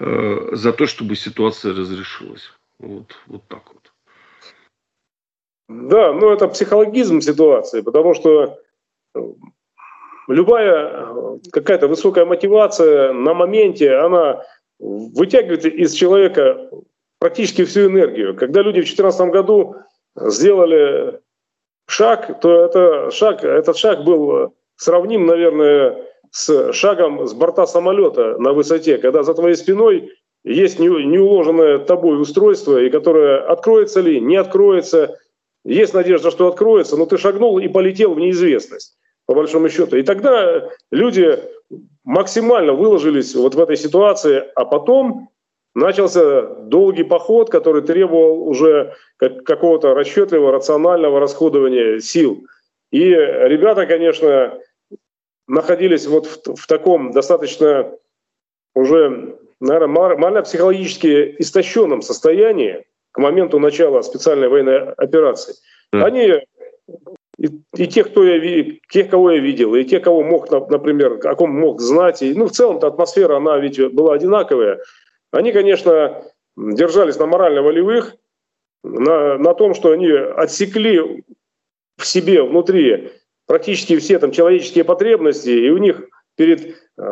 э, 0.00 0.48
за 0.52 0.72
то, 0.72 0.86
чтобы 0.86 1.14
ситуация 1.14 1.74
разрешилась. 1.74 2.50
Вот, 2.80 3.16
вот 3.26 3.46
так 3.46 3.62
вот. 3.72 3.92
Да, 5.68 6.12
ну 6.14 6.30
это 6.30 6.48
психологизм 6.48 7.20
ситуации, 7.20 7.82
потому 7.82 8.14
что 8.14 8.58
любая 10.28 10.92
э, 10.92 11.38
какая-то 11.50 11.88
высокая 11.88 12.24
мотивация 12.24 13.12
на 13.12 13.34
моменте, 13.34 13.94
она 13.94 14.44
вытягивает 14.78 15.64
из 15.64 15.92
человека 15.92 16.70
практически 17.18 17.64
всю 17.64 17.86
энергию. 17.86 18.36
Когда 18.36 18.62
люди 18.62 18.80
в 18.80 18.84
2014 18.84 19.28
году 19.30 19.76
сделали 20.16 21.20
шаг, 21.88 22.40
то 22.40 22.64
это 22.64 23.10
шаг, 23.10 23.42
этот 23.42 23.76
шаг 23.76 24.04
был 24.04 24.54
сравним, 24.76 25.26
наверное, 25.26 26.04
с 26.30 26.72
шагом 26.72 27.26
с 27.26 27.32
борта 27.32 27.66
самолета 27.66 28.36
на 28.38 28.52
высоте, 28.52 28.98
когда 28.98 29.22
за 29.22 29.34
твоей 29.34 29.56
спиной 29.56 30.12
есть 30.44 30.78
неуложенное 30.78 31.78
тобой 31.78 32.20
устройство, 32.20 32.78
и 32.80 32.90
которое 32.90 33.40
откроется 33.40 34.00
ли, 34.00 34.20
не 34.20 34.36
откроется. 34.36 35.18
Есть 35.64 35.94
надежда, 35.94 36.30
что 36.30 36.46
откроется, 36.46 36.96
но 36.96 37.06
ты 37.06 37.18
шагнул 37.18 37.58
и 37.58 37.66
полетел 37.68 38.14
в 38.14 38.20
неизвестность 38.20 38.97
по 39.28 39.34
большому 39.34 39.68
счету. 39.68 39.96
И 39.98 40.02
тогда 40.02 40.70
люди 40.90 41.38
максимально 42.02 42.72
выложились 42.72 43.34
вот 43.34 43.54
в 43.54 43.60
этой 43.60 43.76
ситуации, 43.76 44.42
а 44.54 44.64
потом 44.64 45.28
начался 45.74 46.42
долгий 46.42 47.04
поход, 47.04 47.50
который 47.50 47.82
требовал 47.82 48.48
уже 48.48 48.94
какого-то 49.18 49.92
расчетливого, 49.92 50.50
рационального 50.50 51.20
расходования 51.20 52.00
сил. 52.00 52.46
И 52.90 53.04
ребята, 53.10 53.84
конечно, 53.84 54.58
находились 55.46 56.06
вот 56.06 56.26
в, 56.26 56.54
в 56.54 56.66
таком 56.66 57.12
достаточно 57.12 57.92
уже, 58.74 59.36
наверное, 59.60 60.16
морально-психологически 60.16 61.36
истощенном 61.38 62.00
состоянии 62.00 62.86
к 63.12 63.18
моменту 63.18 63.58
начала 63.58 64.00
специальной 64.00 64.48
военной 64.48 64.92
операции. 64.94 65.54
Они 65.92 66.32
и, 67.38 67.48
и 67.76 67.86
тех, 67.86 68.10
кто 68.10 68.24
я, 68.24 68.64
тех, 68.90 69.08
кого 69.10 69.30
я 69.32 69.38
видел, 69.38 69.74
и 69.74 69.84
тех, 69.84 70.02
кого 70.02 70.22
мог, 70.22 70.50
например, 70.50 71.20
о 71.24 71.34
ком 71.36 71.50
мог 71.50 71.80
знать. 71.80 72.22
И, 72.22 72.34
ну, 72.34 72.46
в 72.46 72.52
целом-то 72.52 72.88
атмосфера, 72.88 73.36
она 73.36 73.58
ведь 73.58 73.80
была 73.92 74.14
одинаковая. 74.14 74.80
Они, 75.30 75.52
конечно, 75.52 76.24
держались 76.56 77.18
на 77.18 77.26
морально-волевых 77.26 78.16
на, 78.82 79.38
на 79.38 79.54
том, 79.54 79.74
что 79.74 79.92
они 79.92 80.10
отсекли 80.10 81.24
в 81.96 82.06
себе 82.06 82.42
внутри 82.42 83.12
практически 83.46 83.96
все 83.98 84.18
там 84.18 84.30
человеческие 84.30 84.84
потребности, 84.84 85.50
и 85.50 85.70
у 85.70 85.78
них 85.78 86.02
перед 86.36 86.76
э, 86.98 87.02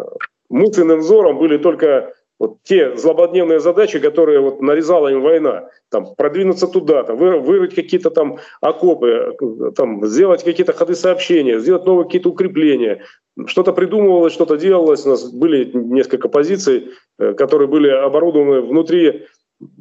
мысленным 0.49 1.01
взором 1.01 1.39
были 1.39 1.57
только 1.57 2.15
вот 2.39 2.59
те 2.65 2.97
злободневные 2.97 3.61
задачи, 3.61 3.99
которые 3.99 4.41
вот 4.41 4.61
нарезала 4.61 5.09
им 5.09 5.23
война, 5.23 5.69
там, 5.91 6.15
продвинуться 6.17 6.67
туда, 6.69 7.03
там, 7.03 7.17
вы, 7.17 7.39
вырыть 7.39 7.75
какие-то 7.75 8.11
там 8.11 8.39
окопы, 8.61 9.35
там, 9.75 10.07
сделать 10.07 10.45
какие-то 10.45 10.73
ходы 10.73 10.95
сообщения, 10.95 11.59
сделать 11.59 11.87
новые 11.87 12.05
какие-то 12.05 12.29
укрепления. 12.29 13.03
Что-то 13.47 13.73
придумывалось, 13.73 14.33
что-то 14.33 14.57
делалось. 14.57 15.07
У 15.07 15.11
нас 15.11 15.31
были 15.31 15.71
несколько 15.73 16.29
позиций, 16.29 16.91
э, 17.19 17.35
которые 17.35 17.69
были 17.69 17.89
оборудованы 17.89 18.61
внутри 18.63 19.27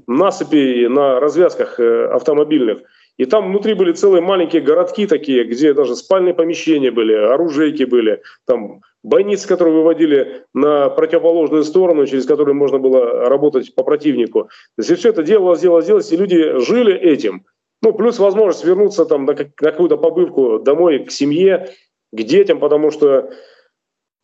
насыпи 0.07 0.87
на 0.87 1.19
развязках 1.19 1.79
э, 1.79 2.05
автомобильных. 2.05 2.79
И 3.17 3.25
там 3.25 3.49
внутри 3.49 3.73
были 3.73 3.93
целые 3.93 4.21
маленькие 4.21 4.61
городки 4.61 5.07
такие, 5.07 5.45
где 5.45 5.73
даже 5.73 5.95
спальные 5.95 6.33
помещения 6.33 6.91
были, 6.91 7.13
оружейки 7.13 7.83
были, 7.83 8.21
там 8.45 8.81
бойницы, 9.03 9.47
которые 9.47 9.75
выводили 9.75 10.43
на 10.53 10.89
противоположную 10.89 11.63
сторону, 11.63 12.05
через 12.07 12.25
которые 12.25 12.55
можно 12.55 12.77
было 12.77 13.29
работать 13.29 13.73
по 13.73 13.83
противнику. 13.83 14.43
То 14.43 14.83
есть 14.83 14.99
все 14.99 15.09
это 15.09 15.23
делалось, 15.23 15.61
делалось, 15.61 15.85
делалось, 15.85 16.11
и 16.11 16.17
люди 16.17 16.59
жили 16.59 16.93
этим. 16.93 17.45
Ну, 17.81 17.93
плюс 17.93 18.19
возможность 18.19 18.65
вернуться 18.65 19.05
там 19.05 19.25
на, 19.25 19.35
какую-то 19.35 19.97
побывку 19.97 20.59
домой 20.59 21.05
к 21.05 21.11
семье, 21.11 21.69
к 22.11 22.21
детям, 22.21 22.59
потому 22.59 22.91
что 22.91 23.29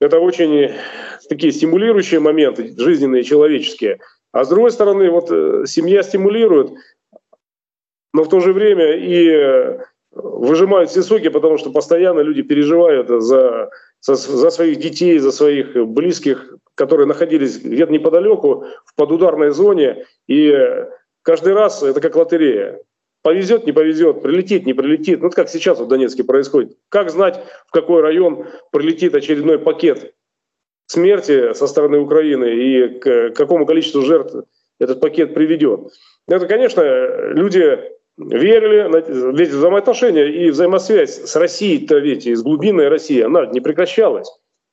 это 0.01 0.19
очень 0.19 0.71
такие 1.29 1.53
стимулирующие 1.53 2.19
моменты, 2.19 2.73
жизненные, 2.75 3.23
человеческие. 3.23 3.99
А 4.33 4.43
с 4.43 4.49
другой 4.49 4.71
стороны, 4.71 5.11
вот 5.11 5.31
э, 5.31 5.65
семья 5.67 6.01
стимулирует, 6.01 6.71
но 8.13 8.23
в 8.23 8.29
то 8.29 8.39
же 8.39 8.53
время 8.53 8.93
и 8.97 9.29
э, 9.29 9.79
выжимают 10.11 10.89
все 10.89 11.03
соки, 11.03 11.29
потому 11.29 11.57
что 11.57 11.71
постоянно 11.71 12.21
люди 12.21 12.41
переживают 12.41 13.07
за, 13.07 13.69
за, 14.01 14.15
за 14.15 14.49
своих 14.49 14.79
детей, 14.79 15.17
за 15.19 15.31
своих 15.31 15.75
близких, 15.87 16.53
которые 16.75 17.07
находились 17.07 17.59
где-то 17.59 17.91
неподалеку, 17.91 18.65
в 18.85 18.95
подударной 18.95 19.51
зоне. 19.51 20.05
И 20.27 20.53
каждый 21.23 21.53
раз 21.53 21.83
это 21.83 22.01
как 22.01 22.15
лотерея. 22.15 22.81
Повезет, 23.23 23.67
не 23.67 23.71
повезет, 23.71 24.23
прилетит, 24.23 24.65
не 24.65 24.73
прилетит. 24.73 25.21
Ну, 25.21 25.27
это 25.27 25.35
как 25.35 25.49
сейчас 25.49 25.79
в 25.79 25.87
Донецке 25.87 26.23
происходит. 26.23 26.75
Как 26.89 27.11
знать, 27.11 27.39
в 27.67 27.71
какой 27.71 28.01
район 28.01 28.47
прилетит 28.71 29.13
очередной 29.13 29.59
пакет 29.59 30.15
смерти 30.87 31.53
со 31.53 31.67
стороны 31.67 31.99
Украины 31.99 32.45
и 32.45 32.99
к 32.99 33.29
какому 33.31 33.65
количеству 33.65 34.01
жертв 34.01 34.35
этот 34.79 34.99
пакет 34.99 35.33
приведет. 35.33 35.81
Это, 36.27 36.47
конечно, 36.47 36.83
люди 37.33 37.79
верили, 38.29 39.35
ведь 39.35 39.49
взаимоотношения 39.49 40.25
и 40.25 40.49
взаимосвязь 40.49 41.23
с 41.23 41.35
Россией-то 41.35 41.97
ведь 41.97 42.27
из 42.27 42.41
глубинной 42.43 42.87
России, 42.87 43.21
она 43.21 43.45
не 43.47 43.61
прекращалась. 43.61 44.29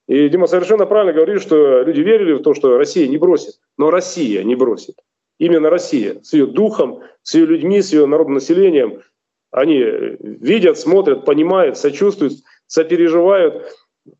И 0.06 0.28
Дима 0.28 0.46
совершенно 0.46 0.86
правильно 0.86 1.12
говорит, 1.12 1.42
что 1.42 1.82
люди 1.82 2.00
верили 2.00 2.32
в 2.32 2.42
то, 2.42 2.54
что 2.54 2.78
Россия 2.78 3.06
не 3.08 3.18
бросит. 3.18 3.60
Но 3.76 3.90
Россия 3.90 4.42
не 4.42 4.54
бросит. 4.54 4.96
Именно 5.38 5.70
Россия 5.70 6.20
с 6.22 6.32
ее 6.32 6.46
духом, 6.46 7.00
с 7.22 7.34
ее 7.34 7.46
людьми, 7.46 7.82
с 7.82 7.92
ее 7.92 8.06
народным 8.06 8.34
населением. 8.34 9.02
Они 9.50 9.78
видят, 9.78 10.78
смотрят, 10.78 11.24
понимают, 11.24 11.76
сочувствуют, 11.76 12.34
сопереживают. 12.66 13.70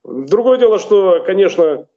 Другое 0.05 0.59
дело, 0.59 0.79
что, 0.79 1.23
конечно, 1.25 1.89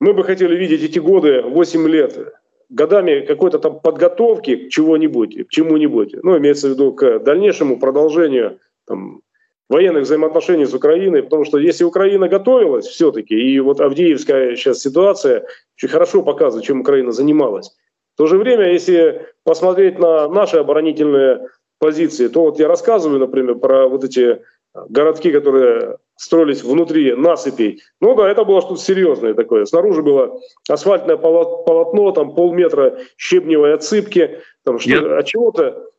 мы 0.00 0.12
бы 0.12 0.22
хотели 0.22 0.54
видеть 0.54 0.82
эти 0.82 0.98
годы, 0.98 1.42
8 1.42 1.88
лет, 1.88 2.34
годами 2.70 3.20
какой-то 3.20 3.58
там 3.58 3.80
подготовки 3.80 4.56
к 4.56 4.68
чего-нибудь, 4.70 5.48
к 5.48 5.50
чему-нибудь, 5.50 6.14
ну, 6.22 6.36
имеется 6.38 6.68
в 6.68 6.70
виду 6.72 6.92
к 6.92 7.20
дальнейшему 7.20 7.78
продолжению 7.78 8.58
там, 8.86 9.22
военных 9.68 10.04
взаимоотношений 10.04 10.66
с 10.66 10.74
Украиной, 10.74 11.22
потому 11.22 11.44
что 11.44 11.58
если 11.58 11.84
Украина 11.84 12.28
готовилась 12.28 12.86
все-таки, 12.86 13.34
и 13.34 13.58
вот 13.60 13.80
Авдеевская 13.80 14.56
сейчас 14.56 14.80
ситуация 14.80 15.46
очень 15.76 15.88
хорошо 15.88 16.22
показывает, 16.22 16.66
чем 16.66 16.80
Украина 16.80 17.12
занималась, 17.12 17.70
в 18.14 18.18
то 18.18 18.26
же 18.26 18.38
время, 18.38 18.72
если 18.72 19.28
посмотреть 19.44 19.98
на 19.98 20.28
наши 20.28 20.56
оборонительные 20.56 21.48
позиции, 21.78 22.28
то 22.28 22.42
вот 22.42 22.58
я 22.58 22.66
рассказываю, 22.66 23.20
например, 23.20 23.54
про 23.56 23.88
вот 23.88 24.04
эти 24.04 24.42
городки, 24.88 25.30
которые 25.30 25.98
строились 26.18 26.62
внутри 26.62 27.14
насыпей. 27.14 27.80
Ну 28.00 28.14
да, 28.14 28.28
это 28.28 28.44
было 28.44 28.60
что-то 28.60 28.80
серьезное 28.80 29.34
такое. 29.34 29.64
Снаружи 29.64 30.02
было 30.02 30.40
асфальтное 30.68 31.16
полотно, 31.16 32.10
там 32.12 32.34
полметра 32.34 32.98
щебневой 33.16 33.74
отсыпки, 33.74 34.40
там 34.64 34.78
что, 34.78 35.18
от 35.18 35.26
чего-то. 35.26 35.90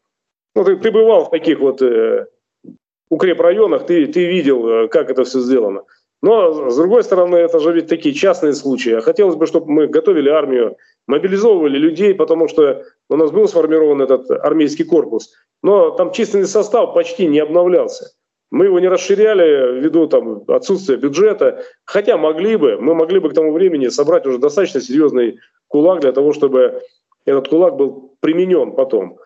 Ну, 0.56 0.64
ты, 0.66 0.76
ты 0.76 0.92
бывал 0.92 1.26
в 1.26 1.30
таких 1.30 1.60
вот 1.60 1.82
э, 1.82 2.28
укрепрайонах, 3.10 3.86
ты, 3.86 4.08
ты 4.08 4.26
видел, 4.26 4.68
э, 4.68 4.88
как 4.90 5.10
это 5.10 5.24
все 5.24 5.40
сделано. 5.40 5.84
Но, 6.22 6.70
с 6.70 6.76
другой 6.76 7.04
стороны, 7.04 7.38
это 7.38 7.60
же 7.60 7.72
ведь 7.72 7.88
такие 7.88 8.14
частные 8.14 8.54
случаи. 8.54 8.92
А 8.92 9.02
хотелось 9.02 9.36
бы, 9.36 9.46
чтобы 9.48 9.72
мы 9.72 9.88
готовили 9.88 10.28
армию, 10.28 10.76
мобилизовывали 11.08 11.78
людей, 11.78 12.14
потому 12.14 12.50
что 12.50 12.84
у 13.10 13.16
нас 13.16 13.32
был 13.32 13.48
сформирован 13.48 14.02
этот 14.02 14.30
армейский 14.30 14.84
корпус. 14.84 15.34
Но 15.64 15.92
там 15.92 16.12
численный 16.12 16.48
состав 16.48 16.94
почти 16.94 17.26
не 17.26 17.40
обновлялся. 17.40 18.12
Мы 18.52 18.66
его 18.66 18.80
не 18.80 18.88
расширяли 18.88 19.80
ввиду 19.80 20.08
там, 20.08 20.44
отсутствия 20.48 20.98
бюджета, 20.98 21.64
хотя 21.86 22.18
могли 22.18 22.56
бы, 22.56 22.78
мы 22.80 22.96
могли 22.96 23.20
бы 23.20 23.30
к 23.30 23.34
тому 23.34 23.52
времени 23.52 23.88
собрать 23.90 24.26
уже 24.26 24.40
достаточно 24.40 24.82
серьезный 24.82 25.40
кулак 25.68 26.02
для 26.02 26.12
того, 26.12 26.34
чтобы 26.34 26.82
этот 27.26 27.48
кулак 27.48 27.76
был 27.76 28.16
применен 28.20 28.72
потом. 28.72 29.20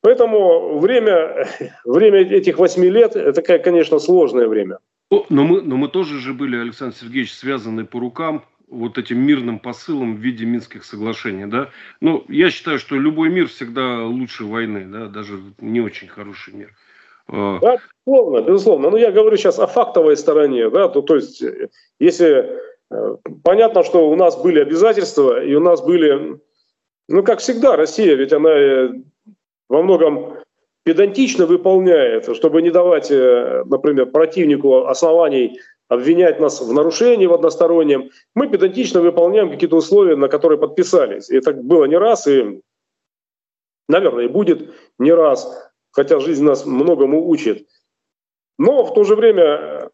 Поэтому 0.00 0.78
время, 0.78 1.46
время 1.84 2.20
этих 2.20 2.58
восьми 2.58 2.88
лет– 2.88 3.14
это, 3.16 3.42
конечно, 3.58 3.98
сложное 3.98 4.48
время. 4.48 4.78
Но 5.10 5.44
мы, 5.44 5.60
но 5.60 5.76
мы 5.76 5.88
тоже 5.88 6.18
же 6.20 6.32
были, 6.32 6.56
Александр 6.56 6.96
Сергеевич, 6.96 7.34
связаны 7.34 7.84
по 7.84 8.00
рукам 8.00 8.44
вот 8.68 8.96
этим 8.96 9.18
мирным 9.18 9.58
посылом 9.58 10.16
в 10.16 10.18
виде 10.18 10.46
Минских 10.46 10.84
соглашений, 10.84 11.44
да. 11.44 11.68
Ну, 12.00 12.24
я 12.28 12.50
считаю, 12.50 12.78
что 12.78 12.96
любой 12.96 13.28
мир 13.28 13.48
всегда 13.48 14.04
лучше 14.04 14.44
войны, 14.44 14.86
да, 14.86 15.06
даже 15.08 15.40
не 15.60 15.82
очень 15.82 16.08
хороший 16.08 16.54
мир. 16.54 16.70
Да, 17.28 17.78
безусловно, 18.06 18.42
безусловно. 18.42 18.90
Но 18.90 18.96
я 18.96 19.10
говорю 19.10 19.36
сейчас 19.36 19.58
о 19.58 19.66
фактовой 19.66 20.16
стороне, 20.16 20.70
да, 20.70 20.88
то, 20.88 21.02
то 21.02 21.16
есть 21.16 21.42
если 21.98 22.58
э, 22.90 23.16
понятно, 23.44 23.82
что 23.84 24.08
у 24.08 24.16
нас 24.16 24.36
были 24.36 24.60
обязательства 24.60 25.42
и 25.42 25.54
у 25.54 25.60
нас 25.60 25.82
были, 25.82 26.40
ну 27.08 27.22
как 27.22 27.38
всегда, 27.38 27.76
Россия, 27.76 28.14
ведь 28.14 28.32
она 28.32 28.50
э, 28.50 28.90
во 29.68 29.82
многом 29.82 30.36
педантично 30.84 31.46
выполняет, 31.46 32.34
чтобы 32.36 32.60
не 32.60 32.70
давать, 32.70 33.10
э, 33.10 33.62
например, 33.66 34.06
противнику 34.06 34.86
оснований 34.86 35.60
обвинять 35.88 36.40
нас 36.40 36.60
в 36.60 36.72
нарушении 36.72 37.26
в 37.26 37.34
одностороннем, 37.34 38.10
мы 38.34 38.48
педантично 38.48 39.00
выполняем 39.00 39.50
какие-то 39.50 39.76
условия, 39.76 40.16
на 40.16 40.28
которые 40.28 40.58
подписались. 40.58 41.30
И 41.30 41.36
это 41.36 41.52
было 41.52 41.84
не 41.84 41.96
раз, 41.96 42.26
и, 42.26 42.62
наверное, 43.88 44.24
и 44.24 44.28
будет 44.28 44.74
не 44.98 45.12
раз 45.12 45.71
хотя 45.92 46.18
жизнь 46.18 46.42
нас 46.42 46.66
многому 46.66 47.28
учит. 47.28 47.68
Но 48.58 48.84
в 48.84 48.94
то 48.94 49.04
же 49.04 49.14
время, 49.14 49.90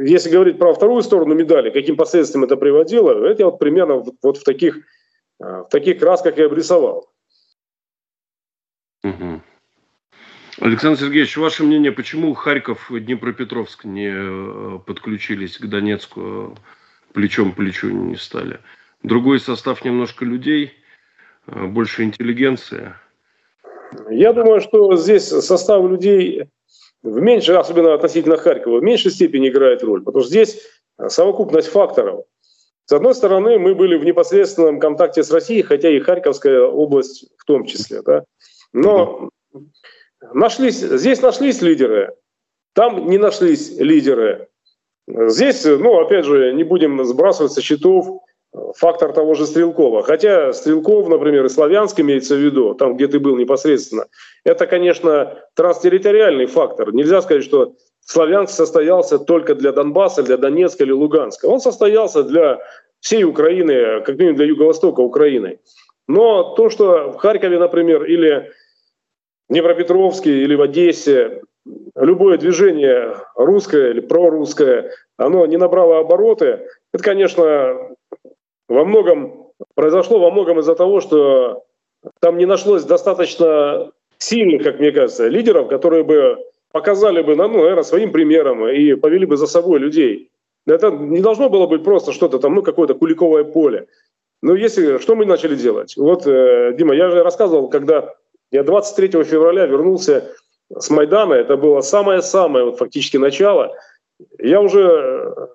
если 0.00 0.30
говорить 0.30 0.58
про 0.58 0.74
вторую 0.74 1.02
сторону 1.02 1.34
медали, 1.34 1.70
каким 1.70 1.96
последствиям 1.96 2.44
это 2.44 2.56
приводило, 2.56 3.24
это 3.26 3.42
я 3.42 3.46
вот 3.46 3.58
примерно 3.58 4.02
вот 4.22 4.38
в 4.38 4.44
таких, 4.44 4.78
в 5.38 5.68
таких 5.70 5.98
красках 5.98 6.36
и 6.38 6.42
обрисовал. 6.42 7.10
Угу. 9.04 9.40
Александр 10.60 11.00
Сергеевич, 11.00 11.36
ваше 11.36 11.64
мнение, 11.64 11.92
почему 11.92 12.34
Харьков 12.34 12.90
и 12.90 13.00
Днепропетровск 13.00 13.84
не 13.84 14.10
э, 14.10 14.78
подключились 14.86 15.58
к 15.58 15.66
Донецку, 15.66 16.56
плечом 17.12 17.52
к 17.52 17.56
плечу 17.56 17.90
не 17.90 18.16
стали? 18.16 18.60
Другой 19.02 19.38
состав 19.38 19.84
немножко 19.84 20.24
людей, 20.24 20.72
э, 21.46 21.66
больше 21.66 22.04
интеллигенция– 22.04 23.00
я 24.10 24.32
думаю, 24.32 24.60
что 24.60 24.96
здесь 24.96 25.28
состав 25.28 25.84
людей 25.88 26.48
в 27.02 27.20
меньшей, 27.20 27.56
особенно 27.56 27.94
относительно 27.94 28.36
Харькова, 28.36 28.78
в 28.78 28.82
меньшей 28.82 29.10
степени 29.10 29.48
играет 29.48 29.82
роль, 29.82 30.02
потому 30.02 30.22
что 30.22 30.30
здесь 30.30 30.60
совокупность 31.08 31.68
факторов. 31.68 32.24
С 32.86 32.92
одной 32.92 33.14
стороны, 33.14 33.58
мы 33.58 33.74
были 33.74 33.96
в 33.96 34.04
непосредственном 34.04 34.78
контакте 34.78 35.22
с 35.22 35.30
Россией, 35.30 35.62
хотя 35.62 35.90
и 35.90 35.98
Харьковская 35.98 36.62
область 36.62 37.28
в 37.36 37.44
том 37.44 37.64
числе. 37.64 38.02
Да? 38.02 38.24
Но 38.72 39.30
нашлись, 40.32 40.80
здесь 40.80 41.20
нашлись 41.20 41.62
лидеры, 41.62 42.14
там 42.74 43.08
не 43.08 43.18
нашлись 43.18 43.76
лидеры. 43.78 44.48
Здесь, 45.08 45.64
ну, 45.64 46.00
опять 46.00 46.24
же, 46.24 46.52
не 46.52 46.64
будем 46.64 47.04
сбрасывать 47.04 47.52
со 47.52 47.62
счетов 47.62 48.22
фактор 48.76 49.12
того 49.12 49.34
же 49.34 49.46
Стрелкова. 49.46 50.02
Хотя 50.02 50.52
Стрелков, 50.52 51.08
например, 51.08 51.44
и 51.44 51.48
Славянск 51.48 52.00
имеется 52.00 52.34
в 52.34 52.38
виду, 52.38 52.74
там, 52.74 52.96
где 52.96 53.08
ты 53.08 53.18
был 53.18 53.36
непосредственно, 53.36 54.06
это, 54.44 54.66
конечно, 54.66 55.38
транстерриториальный 55.54 56.46
фактор. 56.46 56.92
Нельзя 56.92 57.22
сказать, 57.22 57.44
что 57.44 57.74
Славянск 58.00 58.54
состоялся 58.54 59.18
только 59.18 59.54
для 59.54 59.72
Донбасса, 59.72 60.22
для 60.22 60.36
Донецка 60.36 60.84
или 60.84 60.92
Луганска. 60.92 61.46
Он 61.46 61.60
состоялся 61.60 62.22
для 62.22 62.60
всей 63.00 63.24
Украины, 63.24 64.00
как 64.02 64.16
минимум 64.16 64.36
для 64.36 64.46
юго-востока 64.46 65.00
Украины. 65.00 65.58
Но 66.08 66.54
то, 66.54 66.70
что 66.70 67.10
в 67.10 67.16
Харькове, 67.16 67.58
например, 67.58 68.04
или 68.04 68.52
Днепропетровске 69.48 70.42
или 70.42 70.54
в 70.54 70.62
Одессе 70.62 71.42
любое 71.96 72.38
движение 72.38 73.16
русское 73.34 73.90
или 73.90 74.00
прорусское, 74.00 74.92
оно 75.16 75.46
не 75.46 75.56
набрало 75.56 75.98
обороты. 75.98 76.66
Это, 76.92 77.02
конечно, 77.02 77.95
во 78.68 78.84
многом 78.84 79.52
произошло 79.74 80.18
во 80.18 80.30
многом 80.30 80.60
из-за 80.60 80.74
того, 80.74 81.00
что 81.00 81.64
там 82.20 82.38
не 82.38 82.46
нашлось 82.46 82.84
достаточно 82.84 83.92
сильных, 84.18 84.62
как 84.62 84.78
мне 84.78 84.92
кажется, 84.92 85.28
лидеров, 85.28 85.68
которые 85.68 86.04
бы 86.04 86.38
показали 86.72 87.22
бы, 87.22 87.36
ну, 87.36 87.48
наверное, 87.48 87.82
своим 87.82 88.12
примером 88.12 88.68
и 88.68 88.94
повели 88.94 89.26
бы 89.26 89.36
за 89.36 89.46
собой 89.46 89.78
людей. 89.78 90.30
Это 90.66 90.90
не 90.90 91.20
должно 91.20 91.48
было 91.48 91.66
быть 91.66 91.84
просто 91.84 92.12
что-то 92.12 92.38
там, 92.38 92.54
ну, 92.54 92.62
какое-то 92.62 92.94
куликовое 92.94 93.44
поле. 93.44 93.86
Ну, 94.42 94.54
если, 94.54 94.98
что 94.98 95.14
мы 95.14 95.24
начали 95.24 95.54
делать? 95.54 95.96
Вот, 95.96 96.26
э, 96.26 96.74
Дима, 96.76 96.94
я 96.94 97.10
же 97.10 97.22
рассказывал, 97.22 97.68
когда 97.68 98.14
я 98.50 98.62
23 98.62 99.24
февраля 99.24 99.66
вернулся 99.66 100.32
с 100.76 100.90
Майдана, 100.90 101.34
это 101.34 101.56
было 101.56 101.80
самое-самое 101.80 102.64
вот, 102.64 102.78
фактически 102.78 103.16
начало. 103.16 103.74
Я 104.38 104.60
уже 104.60 104.82
э, 104.82 105.46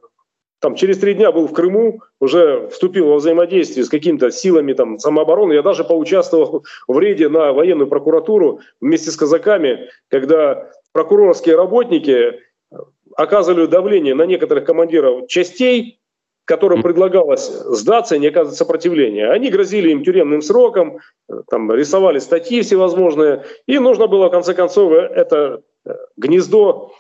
там 0.62 0.76
через 0.76 1.00
три 1.00 1.16
дня 1.16 1.32
был 1.32 1.48
в 1.48 1.54
Крыму, 1.54 2.02
уже 2.20 2.70
вступил 2.70 3.08
во 3.08 3.16
взаимодействие 3.16 3.84
с 3.84 3.90
какими-то 3.90 4.30
силами 4.30 4.74
там, 4.74 5.00
самообороны. 5.00 5.54
Я 5.54 5.64
даже 5.64 5.84
поучаствовал 5.84 6.66
в 6.88 7.00
рейде 7.00 7.30
на 7.30 7.52
военную 7.52 7.88
прокуратуру 7.88 8.60
вместе 8.80 9.10
с 9.10 9.18
казаками, 9.18 9.90
когда 10.08 10.70
прокурорские 10.94 11.56
работники 11.56 12.40
оказывали 13.18 13.66
давление 13.66 14.14
на 14.14 14.28
некоторых 14.28 14.66
командиров 14.66 15.28
частей, 15.28 16.00
которым 16.46 16.84
предлагалось 16.84 17.48
сдаться 17.48 18.16
и 18.16 18.20
не 18.20 18.28
оказывать 18.28 18.58
сопротивления. 18.58 19.32
Они 19.32 19.50
грозили 19.50 19.90
им 19.90 20.04
тюремным 20.04 20.44
сроком, 20.44 21.00
там, 21.50 21.74
рисовали 21.74 22.20
статьи 22.20 22.62
всевозможные, 22.62 23.46
и 23.66 23.80
нужно 23.80 24.06
было, 24.06 24.28
в 24.28 24.32
конце 24.32 24.54
концов, 24.54 24.94
это 24.94 25.62
гнездо, 26.18 26.92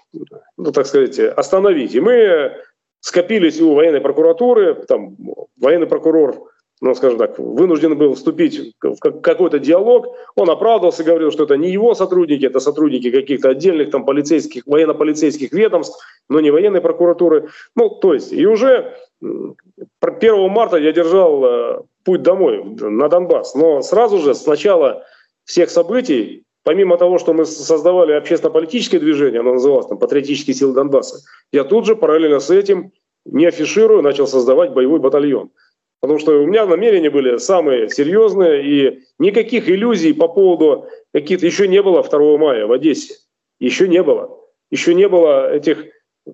ну, 0.58 0.71
так 0.71 0.88
сказать, 0.88 1.19
остановить. 1.19 1.93
И 1.93 2.00
мы 2.00 2.54
скопились 3.02 3.60
у 3.60 3.74
военной 3.74 4.02
прокуратуры, 4.02 4.76
там 4.88 5.18
военный 5.58 5.88
прокурор 5.88 6.52
ну, 6.82 6.96
скажем 6.96 7.20
так, 7.20 7.38
вынужден 7.38 7.96
был 7.96 8.16
вступить 8.16 8.74
в 8.82 8.98
какой-то 8.98 9.60
диалог, 9.60 10.16
он 10.36 10.50
оправдывался, 10.50 11.04
говорил, 11.04 11.32
что 11.32 11.44
это 11.44 11.56
не 11.56 11.70
его 11.70 11.94
сотрудники, 11.94 12.46
это 12.46 12.60
сотрудники 12.60 13.12
каких-то 13.12 13.50
отдельных 13.50 13.92
там 13.92 14.04
полицейских, 14.04 14.66
военно-полицейских 14.66 15.52
ведомств, 15.52 16.04
но 16.28 16.40
не 16.40 16.50
военной 16.50 16.82
прокуратуры. 16.82 17.50
Ну, 17.76 17.90
то 17.90 18.16
есть, 18.16 18.34
и 18.34 18.48
уже 18.48 18.98
1 19.22 20.50
марта 20.50 20.78
я 20.78 20.92
держал 20.92 21.46
э, 21.46 21.82
путь 22.04 22.24
домой, 22.24 22.64
на 22.64 23.10
Донбасс. 23.10 23.54
Но 23.54 23.84
сразу 23.84 24.18
же, 24.18 24.34
с 24.34 24.48
начала 24.48 25.04
всех 25.46 25.70
событий, 25.70 26.46
помимо 26.63 26.97
того, 26.97 27.17
что 27.17 27.34
мы 27.34 27.45
создавали 27.45 28.13
общественно-политическое 28.13 29.00
движение, 29.00 29.39
оно 29.39 29.54
называлось 29.54 29.88
там 29.88 29.97
«Патриотические 29.97 30.54
силы 30.54 30.74
Донбасса», 30.74 31.19
я 31.52 31.63
тут 31.63 31.86
же 31.86 31.95
параллельно 31.95 32.39
с 32.39 32.50
этим, 32.50 32.91
не 33.26 33.45
афишируя, 33.45 34.02
начал 34.02 34.28
создавать 34.28 34.71
боевой 34.71 35.00
батальон. 35.00 35.52
Потому 36.00 36.19
что 36.19 36.41
у 36.41 36.47
меня 36.47 36.65
намерения 36.65 37.12
были 37.12 37.38
самые 37.38 37.88
серьезные, 37.89 38.65
и 38.65 39.04
никаких 39.19 39.69
иллюзий 39.69 40.13
по 40.13 40.28
поводу 40.28 40.88
каких-то... 41.13 41.45
Еще 41.45 41.67
не 41.67 41.82
было 41.84 42.02
2 42.02 42.38
мая 42.38 42.65
в 42.65 42.71
Одессе. 42.71 43.15
Еще 43.60 43.88
не 43.88 44.02
было. 44.02 44.39
Еще 44.71 44.95
не 44.95 45.08
было 45.08 45.54
этих 45.54 45.86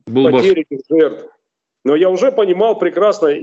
Был 0.05 0.31
потерь, 0.31 0.65
этих 0.69 0.85
жертв. 0.89 1.25
Но 1.83 1.95
я 1.95 2.09
уже 2.09 2.31
понимал 2.31 2.79
прекрасно, 2.79 3.33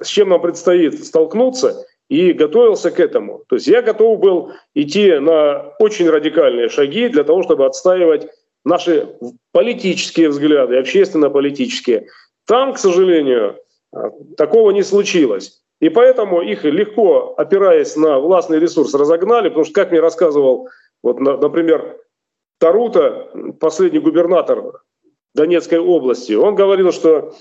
с 0.00 0.08
чем 0.08 0.30
нам 0.30 0.40
предстоит 0.40 1.04
столкнуться, 1.04 1.86
и 2.08 2.32
готовился 2.32 2.90
к 2.90 3.00
этому. 3.00 3.44
То 3.48 3.56
есть 3.56 3.66
я 3.66 3.82
готов 3.82 4.18
был 4.18 4.52
идти 4.74 5.18
на 5.18 5.74
очень 5.78 6.08
радикальные 6.08 6.68
шаги 6.68 7.08
для 7.08 7.24
того, 7.24 7.42
чтобы 7.42 7.66
отстаивать 7.66 8.28
наши 8.64 9.16
политические 9.52 10.28
взгляды, 10.28 10.76
общественно-политические. 10.76 12.06
Там, 12.46 12.74
к 12.74 12.78
сожалению, 12.78 13.58
Такого 14.36 14.70
не 14.70 14.82
случилось. 14.82 15.60
И 15.80 15.88
поэтому 15.88 16.40
их 16.40 16.64
легко, 16.64 17.34
опираясь 17.36 17.96
на 17.96 18.18
властный 18.18 18.58
ресурс, 18.58 18.94
разогнали, 18.94 19.48
потому 19.48 19.64
что, 19.64 19.74
как 19.74 19.90
мне 19.90 20.00
рассказывал, 20.00 20.68
вот, 21.02 21.20
например, 21.20 21.98
Тарута, 22.58 23.30
последний 23.60 23.98
губернатор 23.98 24.80
Донецкой 25.34 25.80
области, 25.80 26.32
он 26.32 26.54
говорил, 26.54 26.92
что, 26.92 27.34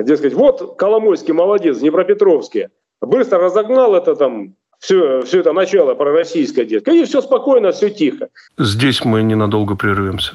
дескать, 0.00 0.34
вот 0.34 0.76
Коломойский 0.76 1.32
молодец, 1.32 1.78
Днепропетровский, 1.78 2.68
быстро 3.02 3.38
разогнал 3.38 3.94
это 3.94 4.14
там 4.14 4.54
все, 4.78 5.22
все 5.22 5.40
это 5.40 5.52
начало 5.52 5.94
пророссийское, 5.94 6.64
дескать, 6.64 6.94
и 6.94 7.04
все 7.04 7.22
спокойно, 7.22 7.72
все 7.72 7.90
тихо. 7.90 8.28
Здесь 8.58 9.04
мы 9.04 9.22
ненадолго 9.22 9.76
прервемся. 9.76 10.32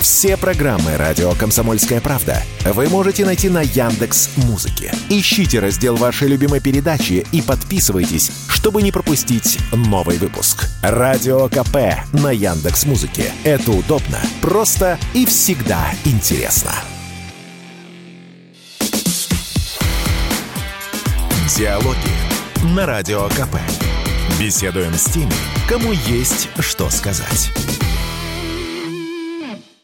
Все 0.00 0.36
программы 0.36 0.96
радио 0.96 1.32
Комсомольская 1.38 2.00
правда 2.00 2.36
вы 2.64 2.88
можете 2.88 3.24
найти 3.24 3.48
на 3.48 3.62
Яндекс 3.62 4.30
Музыке. 4.48 4.92
Ищите 5.10 5.58
раздел 5.58 5.96
вашей 5.96 6.28
любимой 6.28 6.60
передачи 6.60 7.26
и 7.32 7.42
подписывайтесь, 7.42 8.30
чтобы 8.48 8.82
не 8.82 8.92
пропустить 8.92 9.58
новый 9.72 10.18
выпуск. 10.18 10.66
Радио 10.84 11.48
КП 11.48 11.98
на 12.12 12.30
Яндекс 12.30 12.86
Музыке. 12.86 13.32
Это 13.44 13.72
удобно, 13.72 14.18
просто 14.40 14.98
и 15.14 15.26
всегда 15.26 15.90
интересно. 16.04 16.70
Диалоги 21.56 22.76
на 22.76 22.84
Радио 22.84 23.20
КП. 23.28 23.56
Беседуем 24.38 24.92
с 24.92 25.06
теми, 25.06 25.32
кому 25.66 25.92
есть 25.92 26.50
что 26.60 26.90
сказать. 26.90 27.50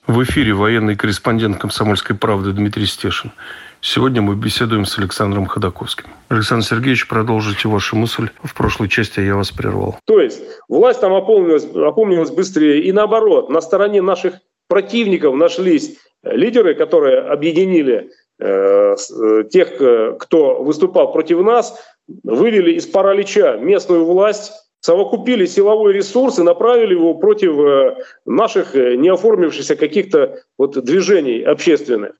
В 0.07 0.22
эфире 0.24 0.53
военный 0.53 0.94
корреспондент 0.94 1.57
«Комсомольской 1.57 2.16
правды» 2.16 2.53
Дмитрий 2.53 2.85
Стешин. 2.85 3.33
Сегодня 3.81 4.20
мы 4.20 4.37
беседуем 4.37 4.85
с 4.85 4.98
Александром 4.98 5.46
Ходаковским. 5.46 6.05
Александр 6.29 6.66
Сергеевич, 6.66 7.09
продолжите 7.09 7.66
вашу 7.66 7.96
мысль. 7.96 8.29
В 8.42 8.53
прошлой 8.55 8.90
части 8.90 9.20
я 9.20 9.35
вас 9.35 9.50
прервал. 9.50 9.98
То 10.05 10.20
есть 10.20 10.42
власть 10.68 11.00
там 11.00 11.14
опомнилась, 11.14 11.64
опомнилась 11.64 12.31
быстрее. 12.31 12.83
И 12.83 12.92
наоборот, 12.92 13.48
на 13.48 13.62
стороне 13.62 14.03
наших 14.03 14.35
противников 14.68 15.35
нашлись 15.35 15.96
лидеры, 16.24 16.74
которые 16.74 17.20
объединили 17.20 18.11
тех, 18.38 19.81
э, 19.81 20.16
кто 20.18 20.62
выступал 20.62 21.12
против 21.12 21.40
нас, 21.42 21.79
вывели 22.23 22.73
из 22.73 22.87
паралича 22.87 23.57
местную 23.57 24.05
власть, 24.05 24.53
совокупили 24.81 25.47
силовой 25.47 25.94
ресурс 25.94 26.38
и 26.38 26.42
направили 26.42 26.92
его 26.92 27.14
против 27.14 27.59
э, 27.59 27.97
наших 28.27 28.77
э, 28.77 28.97
не 28.97 29.09
оформившихся 29.09 29.77
каких-то 29.77 30.42
вот 30.59 30.73
движений 30.85 31.40
общественных. 31.40 32.12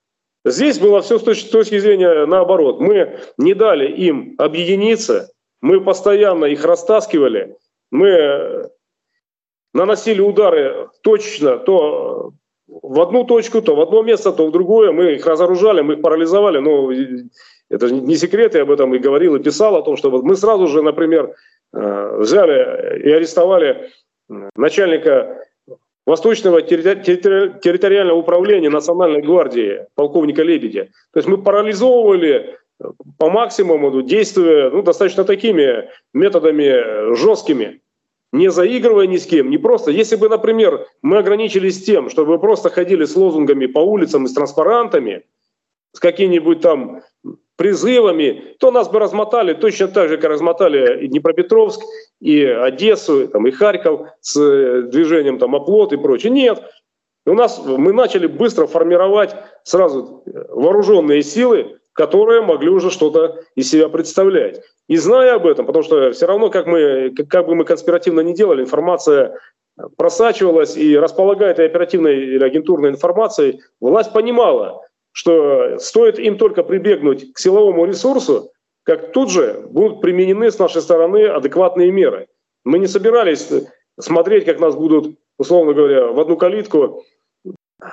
Здесь 0.47 0.79
было 0.79 1.03
все 1.03 1.19
с 1.19 1.23
точки, 1.23 1.79
зрения 1.79 2.25
наоборот. 2.27 2.81
Мы 2.81 3.19
не 3.37 3.53
дали 3.53 3.91
им 3.91 4.35
объединиться, 4.39 5.31
мы 5.61 5.81
постоянно 5.81 6.47
их 6.47 6.65
растаскивали, 6.65 7.57
мы 7.91 8.09
э, 8.09 8.69
наносили 9.75 10.23
удары 10.23 10.89
точно 11.03 11.59
то 11.59 12.33
в 12.67 13.01
одну 13.01 13.25
точку, 13.25 13.63
то 13.63 13.75
в 13.77 13.81
одно 13.81 14.03
место, 14.03 14.33
то 14.33 14.47
в 14.47 14.53
другое. 14.53 14.93
Мы 14.93 15.15
их 15.15 15.27
разоружали, 15.27 15.83
мы 15.83 15.95
их 15.95 16.03
парализовали. 16.03 16.59
Но 16.59 16.91
это 17.71 17.89
же 17.89 17.95
не 17.95 18.17
секрет, 18.17 18.55
я 18.55 18.63
об 18.63 18.71
этом 18.71 18.95
и 18.95 18.99
говорил, 18.99 19.37
и 19.37 19.43
писал 19.43 19.77
о 19.77 19.83
том, 19.83 19.97
что 19.97 20.11
вот 20.11 20.23
мы 20.23 20.37
сразу 20.37 20.67
же, 20.67 20.83
например, 20.83 21.35
Э, 21.75 22.19
взяли 22.19 23.01
и 23.01 23.11
арестовали 23.11 23.91
начальника 24.55 25.41
Восточного 26.07 26.63
территориального 26.63 28.17
управления 28.17 28.71
Национальной 28.71 29.23
гвардии 29.23 29.87
полковника 29.95 30.43
Лебедя. 30.43 30.85
То 31.13 31.19
есть 31.19 31.29
мы 31.29 31.39
парализовывали 31.39 32.59
по 33.19 33.31
максимуму, 33.31 34.03
действуя 34.03 34.71
ну, 34.71 34.83
достаточно 34.83 35.25
такими 35.25 35.89
методами 36.13 37.15
жесткими, 37.17 37.81
не 38.35 38.51
заигрывая 38.51 39.07
ни 39.07 39.17
с 39.17 39.27
кем, 39.27 39.49
не 39.49 39.59
просто. 39.59 39.93
Если 39.93 40.17
бы, 40.17 40.29
например, 40.29 40.89
мы 41.03 41.19
ограничились 41.19 41.85
тем, 41.85 42.11
чтобы 42.11 42.33
вы 42.33 42.39
просто 42.41 42.69
ходили 42.69 43.05
с 43.05 43.15
лозунгами 43.15 43.67
по 43.67 43.79
улицам 43.79 44.25
и 44.25 44.29
с 44.29 44.35
транспарантами, 44.35 45.23
с 45.93 46.01
какими-нибудь 46.01 46.61
там 46.61 47.03
призывами, 47.57 48.57
то 48.59 48.73
нас 48.73 48.89
бы 48.89 48.99
размотали 48.99 49.55
точно 49.55 49.87
так 49.87 50.09
же, 50.09 50.17
как 50.17 50.31
размотали 50.31 51.05
и 51.05 51.07
Днепропетровск, 51.07 51.81
и 52.21 52.45
Одессу, 52.45 53.29
там, 53.29 53.47
и 53.47 53.53
Харьков 53.53 54.09
с 54.21 54.37
э, 54.37 54.83
движением 54.83 55.39
там, 55.39 55.55
оплот 55.55 55.93
и 55.93 55.97
прочее. 55.97 56.33
Нет. 56.33 56.61
У 57.27 57.35
нас 57.35 57.63
мы 57.65 57.93
начали 57.93 58.27
быстро 58.27 58.67
формировать 58.67 59.37
сразу 59.63 60.25
э, 60.27 60.31
вооруженные 60.49 61.23
силы, 61.23 61.79
которые 61.95 62.43
могли 62.43 62.69
уже 62.69 62.91
что-то 62.91 63.41
из 63.55 63.71
себя 63.71 63.89
представлять. 63.89 64.61
И 64.89 64.97
зная 64.97 65.37
об 65.37 65.47
этом, 65.47 65.65
потому 65.65 65.83
что 65.83 66.11
все 66.13 66.27
равно, 66.27 66.51
как, 66.51 66.67
мы, 66.67 67.13
как, 67.17 67.29
как 67.29 67.47
бы 67.47 67.55
мы 67.55 67.65
конспиративно 67.65 68.21
не 68.21 68.35
делали, 68.35 68.63
информация 68.63 69.39
просачивалась 69.97 70.77
и 70.77 70.97
располагая 70.97 71.53
этой 71.53 71.67
оперативной 71.67 72.17
или 72.17 72.45
агентурной 72.45 72.91
информацией, 72.91 73.61
власть 73.81 74.13
понимала, 74.13 74.83
что 75.13 75.79
стоит 75.79 76.19
им 76.19 76.37
только 76.37 76.63
прибегнуть 76.63 77.33
к 77.33 77.39
силовому 77.39 77.87
ресурсу, 77.87 78.51
как 78.83 79.13
тут 79.13 79.31
же 79.31 79.65
будут 79.71 80.01
применены 80.01 80.51
с 80.51 80.59
нашей 80.59 80.83
стороны 80.83 81.27
адекватные 81.27 81.91
меры. 81.91 82.29
Мы 82.65 82.79
не 82.79 82.87
собирались 82.87 83.51
смотреть, 83.99 84.45
как 84.45 84.61
нас 84.61 84.75
будут, 84.75 85.17
условно 85.39 85.73
говоря, 85.73 86.09
в 86.09 86.21
одну 86.21 86.37
калитку 86.37 87.05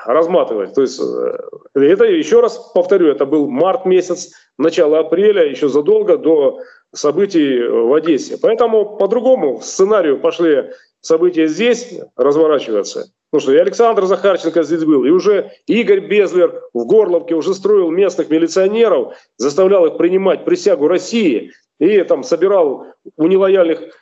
разматывать. 0.06 0.74
То 0.74 0.82
есть 0.82 1.00
э, 1.00 1.80
это, 1.80 2.06
еще 2.06 2.39
раз 2.39 2.58
повторю, 2.74 3.08
это 3.08 3.26
был 3.26 3.50
март 3.50 3.86
месяц, 3.86 4.34
начало 4.58 5.00
апреля, 5.00 5.50
еще 5.50 5.70
задолго 5.70 6.18
до 6.18 6.60
событий 6.94 7.62
в 7.62 7.94
Одессе. 7.94 8.38
Поэтому 8.42 8.98
по-другому 8.98 9.62
сценарию 9.62 10.20
пошли 10.20 10.72
события 11.02 11.48
здесь 11.48 12.00
разворачиваться. 12.16 13.12
Ну 13.34 13.39
что, 13.39 13.54
и 13.54 13.58
Александр 13.58 14.06
Захарченко 14.06 14.62
здесь 14.64 14.84
был, 14.84 15.06
и 15.06 15.10
уже 15.10 15.52
Игорь 15.66 16.02
Безлер 16.02 16.62
в 16.74 16.86
Горловке 16.86 17.34
уже 17.34 17.54
строил 17.54 17.89
местных 17.89 18.30
милиционеров, 18.30 19.16
заставлял 19.38 19.86
их 19.86 19.98
принимать 19.98 20.44
присягу 20.44 20.88
России 20.88 21.52
и 21.80 22.04
там 22.04 22.24
собирал 22.24 22.88
у 23.16 23.28
нелояльных 23.28 23.94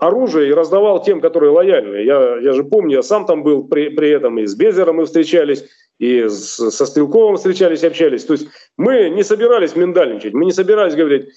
оружие 0.00 0.50
и 0.50 0.54
раздавал 0.54 1.02
тем, 1.02 1.20
которые 1.20 1.50
лояльны. 1.50 1.96
Я, 1.96 2.38
я 2.38 2.52
же 2.52 2.64
помню, 2.64 2.96
я 2.96 3.02
сам 3.02 3.26
там 3.26 3.42
был 3.42 3.64
при, 3.64 3.88
при 3.88 4.10
этом, 4.10 4.38
и 4.38 4.46
с 4.46 4.54
Безером 4.54 4.96
мы 4.96 5.04
встречались, 5.04 5.64
и 5.98 6.28
с, 6.28 6.70
со 6.70 6.86
Стрелковым 6.86 7.36
встречались, 7.36 7.84
общались. 7.84 8.24
То 8.24 8.34
есть 8.34 8.48
мы 8.76 9.10
не 9.10 9.22
собирались 9.22 9.76
миндальничать, 9.76 10.34
мы 10.34 10.44
не 10.44 10.52
собирались 10.52 10.94
говорить 10.94 11.28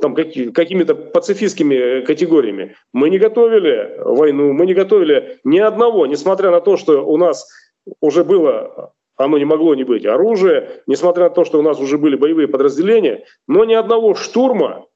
там, 0.00 0.14
какие, 0.14 0.50
какими-то 0.50 0.94
пацифистскими 0.94 2.00
категориями. 2.02 2.76
Мы 2.92 3.10
не 3.10 3.18
готовили 3.18 3.98
войну, 3.98 4.52
мы 4.52 4.66
не 4.66 4.74
готовили 4.74 5.38
ни 5.44 5.58
одного, 5.58 6.06
несмотря 6.06 6.50
на 6.50 6.60
то, 6.60 6.76
что 6.76 7.06
у 7.06 7.16
нас 7.16 7.46
уже 8.00 8.24
было 8.24 8.92
оно 9.16 9.38
не 9.38 9.44
могло 9.44 9.74
не 9.74 9.84
быть 9.84 10.04
оружие, 10.04 10.82
несмотря 10.86 11.24
на 11.24 11.30
то, 11.30 11.44
что 11.44 11.58
у 11.58 11.62
нас 11.62 11.80
уже 11.80 11.96
были 11.96 12.16
боевые 12.16 12.48
подразделения, 12.48 13.24
но 13.48 13.64
ни 13.64 13.74
одного 13.74 14.14
штурма 14.14 14.86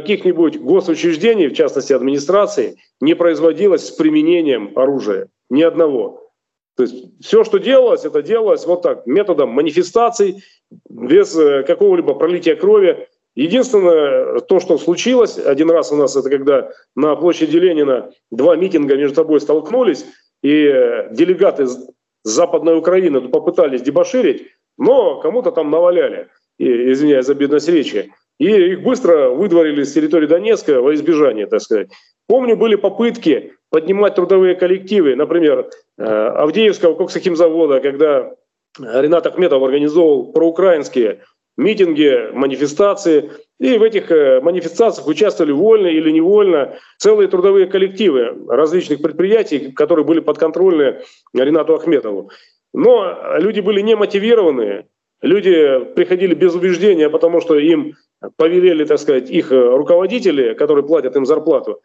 каких-нибудь 0.00 0.60
госучреждений, 0.60 1.48
в 1.48 1.54
частности 1.54 1.92
администрации, 1.92 2.76
не 3.00 3.14
производилось 3.14 3.88
с 3.88 3.90
применением 3.90 4.72
оружия. 4.76 5.28
Ни 5.50 5.62
одного. 5.62 6.30
То 6.76 6.82
есть 6.82 6.94
все, 7.20 7.44
что 7.44 7.58
делалось, 7.58 8.04
это 8.04 8.22
делалось 8.22 8.66
вот 8.66 8.82
так, 8.82 9.06
методом 9.06 9.50
манифестаций, 9.50 10.42
без 10.90 11.36
э, 11.36 11.62
какого-либо 11.62 12.14
пролития 12.14 12.56
крови. 12.56 13.08
Единственное, 13.34 14.40
то, 14.40 14.60
что 14.60 14.76
случилось, 14.78 15.38
один 15.38 15.70
раз 15.70 15.92
у 15.92 15.96
нас 15.96 16.16
это 16.16 16.28
когда 16.28 16.70
на 16.94 17.16
площади 17.16 17.56
Ленина 17.56 18.10
два 18.30 18.56
митинга 18.56 18.96
между 18.96 19.14
собой 19.14 19.40
столкнулись, 19.40 20.04
и 20.42 20.66
э, 20.66 21.08
делегаты 21.12 21.66
с 21.66 21.78
Западной 22.24 22.76
Украины 22.76 23.20
попытались 23.28 23.82
дебоширить, 23.82 24.48
но 24.76 25.20
кому-то 25.20 25.52
там 25.52 25.70
наваляли, 25.70 26.28
извиняюсь 26.58 27.26
за 27.26 27.34
бедность 27.34 27.68
речи. 27.68 28.12
И 28.38 28.46
их 28.46 28.82
быстро 28.82 29.30
выдворили 29.30 29.82
с 29.82 29.92
территории 29.92 30.26
Донецка 30.26 30.80
во 30.80 30.94
избежание, 30.94 31.46
так 31.46 31.60
сказать. 31.60 31.88
Помню, 32.28 32.56
были 32.56 32.74
попытки 32.74 33.54
поднимать 33.70 34.14
трудовые 34.14 34.56
коллективы, 34.56 35.14
например, 35.16 35.70
э, 35.98 36.02
Авдеевского 36.04 36.94
коксохимзавода, 36.94 37.80
когда 37.80 38.34
Ренат 38.78 39.26
Ахметов 39.26 39.62
организовал 39.62 40.32
проукраинские 40.32 41.20
митинги, 41.56 42.30
манифестации. 42.32 43.30
И 43.58 43.78
в 43.78 43.82
этих 43.82 44.10
э, 44.10 44.40
манифестациях 44.42 45.06
участвовали 45.06 45.52
вольно 45.52 45.86
или 45.86 46.10
невольно 46.10 46.76
целые 46.98 47.28
трудовые 47.28 47.66
коллективы 47.66 48.36
различных 48.48 49.00
предприятий, 49.00 49.72
которые 49.72 50.04
были 50.04 50.20
подконтрольны 50.20 51.00
Ренату 51.32 51.74
Ахметову. 51.74 52.30
Но 52.74 53.38
люди 53.38 53.60
были 53.60 53.80
не 53.80 53.96
мотивированы, 53.96 54.86
люди 55.22 55.80
приходили 55.94 56.34
без 56.34 56.54
убеждения, 56.54 57.08
потому 57.08 57.40
что 57.40 57.58
им 57.58 57.94
повелели, 58.36 58.84
так 58.84 58.98
сказать, 58.98 59.30
их 59.30 59.52
э, 59.52 59.76
руководители, 59.76 60.54
которые 60.54 60.84
платят 60.84 61.16
им 61.16 61.26
зарплату. 61.26 61.80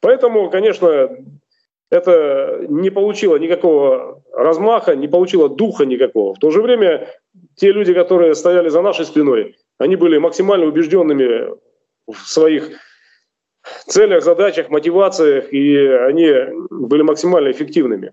Поэтому, 0.00 0.50
конечно, 0.50 1.10
это 1.90 2.64
не 2.68 2.90
получило 2.90 3.36
никакого 3.36 4.22
размаха, 4.32 4.96
не 4.96 5.08
получило 5.08 5.48
духа 5.48 5.84
никакого. 5.84 6.34
В 6.34 6.38
то 6.38 6.50
же 6.50 6.62
время 6.62 7.08
те 7.56 7.72
люди, 7.72 7.92
которые 7.92 8.34
стояли 8.34 8.68
за 8.68 8.82
нашей 8.82 9.04
спиной, 9.04 9.56
они 9.78 9.96
были 9.96 10.18
максимально 10.18 10.66
убежденными 10.66 11.54
в 12.06 12.16
своих 12.16 12.70
целях, 13.86 14.24
задачах, 14.24 14.70
мотивациях, 14.70 15.52
и 15.52 15.76
они 15.76 16.32
были 16.70 17.02
максимально 17.02 17.50
эффективными. 17.50 18.12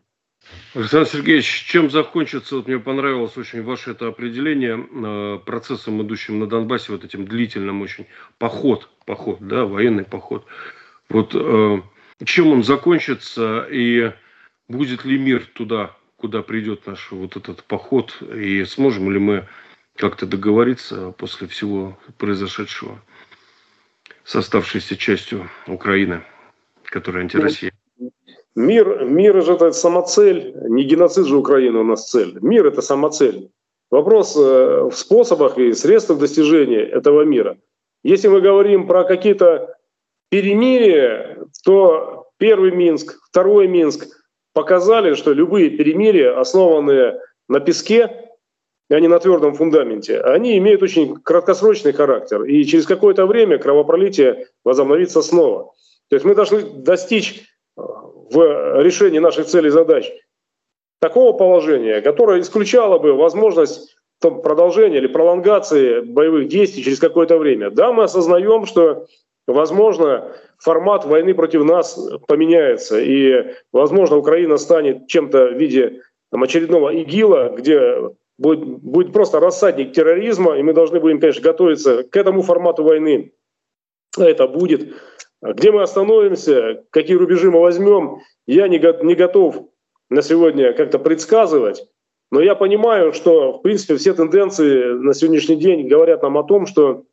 Александр 0.76 1.10
Сергеевич, 1.10 1.66
чем 1.66 1.90
закончится, 1.90 2.56
вот 2.56 2.68
мне 2.68 2.78
понравилось 2.80 3.36
очень 3.38 3.64
ваше 3.64 3.92
это 3.92 4.08
определение, 4.08 4.78
э, 4.78 5.40
процессом, 5.44 6.02
идущим 6.04 6.40
на 6.40 6.48
Донбассе, 6.48 6.92
вот 6.92 7.04
этим 7.04 7.26
длительным 7.26 7.82
очень, 7.82 8.06
поход, 8.38 8.90
поход, 9.06 9.40
да, 9.42 9.66
военный 9.66 10.04
поход. 10.04 10.46
Вот 11.10 11.32
э, 11.34 11.82
чем 12.24 12.48
он 12.48 12.64
закончится 12.64 13.68
и 13.70 14.14
будет 14.68 15.06
ли 15.06 15.18
мир 15.18 15.46
туда, 15.54 15.96
куда 16.18 16.44
придет 16.44 16.86
наш 16.86 17.12
вот 17.12 17.36
этот 17.36 17.64
поход, 17.64 18.22
и 18.22 18.64
сможем 18.66 19.12
ли 19.12 19.20
мы 19.20 19.48
как-то 19.96 20.28
договориться 20.28 21.12
после 21.12 21.48
всего 21.48 21.98
произошедшего 22.18 23.02
с 24.24 24.36
оставшейся 24.36 24.96
частью 24.96 25.50
Украины, 25.66 26.24
которая 26.84 27.24
антироссия? 27.24 27.74
Мир, 28.60 29.06
мир 29.06 29.42
же 29.42 29.54
это 29.54 29.72
самоцель, 29.72 30.54
не 30.68 30.84
геноцид 30.84 31.26
же 31.28 31.38
Украины 31.38 31.80
у 31.80 31.84
нас 31.84 32.10
цель. 32.10 32.38
Мир 32.42 32.68
это 32.68 32.82
самоцель. 32.82 33.52
Вопрос 33.90 34.36
э, 34.36 34.90
в 34.92 34.92
способах 34.92 35.58
и 35.58 35.72
средствах 35.72 36.20
достижения 36.20 36.82
этого 36.82 37.22
мира. 37.22 37.58
Если 38.04 38.28
мы 38.28 38.42
говорим 38.42 38.86
про 38.86 39.06
какие-то 39.06 39.78
перемирия, 40.30 41.38
то 41.64 42.28
первый 42.38 42.72
Минск, 42.72 43.18
второй 43.30 43.70
Минск 43.70 44.08
показали, 44.54 45.14
что 45.14 45.32
любые 45.32 45.70
перемирия, 45.70 46.38
основанные 46.38 47.18
на 47.48 47.62
песке, 47.62 48.30
а 48.90 49.00
не 49.00 49.08
на 49.08 49.20
твердом 49.20 49.54
фундаменте, 49.54 50.20
они 50.20 50.58
имеют 50.58 50.84
очень 50.84 51.16
краткосрочный 51.16 51.94
характер. 51.94 52.44
И 52.44 52.66
через 52.66 52.86
какое-то 52.86 53.26
время 53.26 53.58
кровопролитие 53.58 54.48
возобновится 54.66 55.22
снова. 55.22 55.72
То 56.10 56.18
есть 56.18 56.26
мы 56.26 56.36
должны 56.36 56.62
достичь 56.62 57.46
в 58.32 58.82
решении 58.82 59.20
наших 59.20 59.48
целей 59.48 59.68
и 59.68 59.72
задач 59.72 60.12
такого 61.00 61.34
положения, 61.34 62.02
которое 62.02 62.42
исключало 62.42 63.00
бы 63.00 63.14
возможность 63.14 63.96
там, 64.20 64.42
продолжения 64.42 64.98
или 64.98 65.08
пролонгации 65.08 66.02
боевых 66.02 66.48
действий 66.48 66.84
через 66.84 67.00
какое-то 67.00 67.38
время. 67.38 67.72
Да, 67.72 67.94
мы 67.94 68.04
осознаем, 68.04 68.66
что, 68.66 69.08
возможно, 69.48 70.34
формат 70.58 71.06
войны 71.06 71.34
против 71.34 71.64
нас 71.64 71.98
поменяется, 72.28 73.00
и, 73.00 73.56
возможно, 73.72 74.18
Украина 74.18 74.58
станет 74.58 75.08
чем-то 75.08 75.48
в 75.48 75.54
виде 75.54 76.02
там, 76.32 76.44
очередного 76.44 76.90
ИГИЛа, 76.90 77.56
где 77.58 78.12
будет, 78.38 78.66
будет 78.66 79.14
просто 79.14 79.40
рассадник 79.40 79.94
терроризма, 79.94 80.58
и 80.58 80.64
мы 80.64 80.74
должны 80.74 81.00
будем, 81.00 81.20
конечно, 81.20 81.42
готовиться 81.42 82.04
к 82.04 82.16
этому 82.18 82.42
формату 82.42 82.84
войны. 82.84 83.32
Это 84.18 84.48
будет. 84.48 84.96
Где 85.42 85.72
мы 85.72 85.82
остановимся, 85.84 86.84
какие 86.90 87.16
рубежи 87.16 87.50
мы 87.50 87.62
возьмем, 87.62 88.22
я 88.46 88.68
не, 88.68 88.78
не 89.06 89.16
готов 89.16 89.70
на 90.10 90.22
сегодня 90.22 90.74
как-то 90.74 91.00
предсказывать. 91.00 91.88
Но 92.32 92.42
я 92.42 92.56
понимаю, 92.56 93.14
что, 93.14 93.54
в 93.54 93.62
принципе, 93.62 93.96
все 93.96 94.14
тенденции 94.14 94.94
на 94.94 95.14
сегодняшний 95.14 95.56
день 95.56 95.88
говорят 95.88 96.22
нам 96.22 96.38
о 96.38 96.44
том, 96.44 96.66
что 96.66 97.06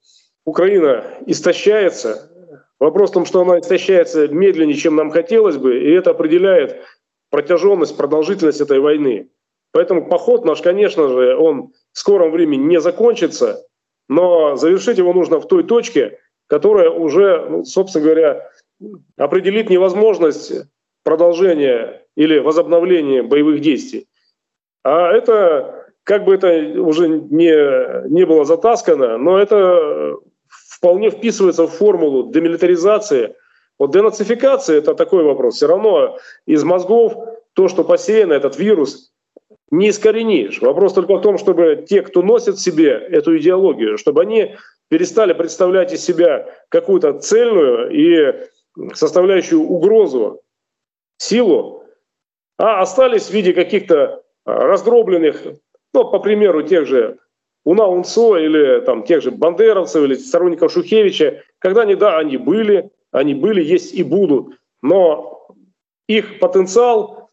Украина 0.44 1.04
истощается. 1.26 2.30
Вопрос 2.78 3.10
в 3.10 3.14
том, 3.14 3.24
что 3.24 3.40
она 3.40 3.60
истощается 3.60 4.28
медленнее, 4.28 4.76
чем 4.76 4.96
нам 4.96 5.10
хотелось 5.10 5.56
бы, 5.56 5.78
и 5.78 5.90
это 5.92 6.10
определяет 6.10 6.82
протяженность, 7.30 7.96
продолжительность 7.96 8.60
этой 8.60 8.80
войны. 8.80 9.30
Поэтому 9.72 10.08
поход 10.08 10.44
наш, 10.44 10.60
конечно 10.62 11.08
же, 11.08 11.36
он 11.36 11.72
в 11.92 11.98
скором 11.98 12.30
времени 12.30 12.64
не 12.64 12.80
закончится, 12.80 13.64
но 14.08 14.56
завершить 14.56 14.98
его 14.98 15.12
нужно 15.12 15.40
в 15.40 15.48
той 15.48 15.64
точке, 15.64 16.18
которая 16.46 16.90
уже, 16.90 17.46
ну, 17.48 17.64
собственно 17.64 18.04
говоря, 18.04 18.50
определит 19.16 19.70
невозможность 19.70 20.52
продолжения 21.02 22.02
или 22.16 22.38
возобновления 22.38 23.22
боевых 23.22 23.60
действий. 23.60 24.06
А 24.84 25.12
это, 25.12 25.86
как 26.04 26.24
бы 26.24 26.34
это 26.34 26.48
уже 26.80 27.08
не, 27.08 28.08
не 28.08 28.24
было 28.24 28.44
затаскано, 28.44 29.18
но 29.18 29.38
это 29.38 30.16
вполне 30.48 31.10
вписывается 31.10 31.66
в 31.66 31.72
формулу 31.72 32.30
демилитаризации. 32.30 33.34
Вот 33.78 33.92
денацификация– 33.92 34.78
это 34.78 34.94
такой 34.94 35.24
вопрос. 35.24 35.56
Все 35.56 35.66
равно 35.66 36.18
из 36.46 36.64
мозгов 36.64 37.14
то, 37.52 37.68
что 37.68 37.84
посеяно, 37.84 38.34
этот 38.34 38.58
вирус, 38.58 39.12
не 39.70 39.88
искоренишь. 39.90 40.60
Вопрос 40.60 40.92
только 40.92 41.16
в 41.16 41.22
том, 41.22 41.38
чтобы 41.38 41.84
те, 41.88 42.02
кто 42.02 42.22
носит 42.22 42.56
в 42.56 42.62
себе 42.62 42.90
эту 42.90 43.36
идеологию, 43.38 43.98
чтобы 43.98 44.22
они 44.22 44.56
перестали 44.88 45.32
представлять 45.32 45.92
из 45.92 46.04
себя 46.04 46.46
какую-то 46.68 47.18
цельную 47.18 47.90
и 47.90 48.48
составляющую 48.94 49.60
угрозу 49.60 50.42
силу, 51.18 51.84
а 52.58 52.80
остались 52.80 53.26
в 53.26 53.30
виде 53.30 53.52
каких-то 53.52 54.22
раздробленных, 54.44 55.42
ну, 55.92 56.10
по 56.10 56.18
примеру, 56.18 56.62
тех 56.62 56.86
же 56.86 57.18
Уна 57.64 57.86
Унцо 57.86 58.38
или 58.38 58.80
там 58.82 59.02
тех 59.02 59.22
же 59.22 59.30
бандеровцев 59.30 60.04
или 60.04 60.14
сторонников 60.14 60.72
Шухевича, 60.72 61.42
когда 61.58 61.82
они, 61.82 61.96
да, 61.96 62.18
они 62.18 62.36
были, 62.36 62.90
они 63.10 63.34
были, 63.34 63.62
есть 63.62 63.92
и 63.92 64.04
будут, 64.04 64.56
но 64.82 65.48
их 66.06 66.38
потенциал 66.38 67.30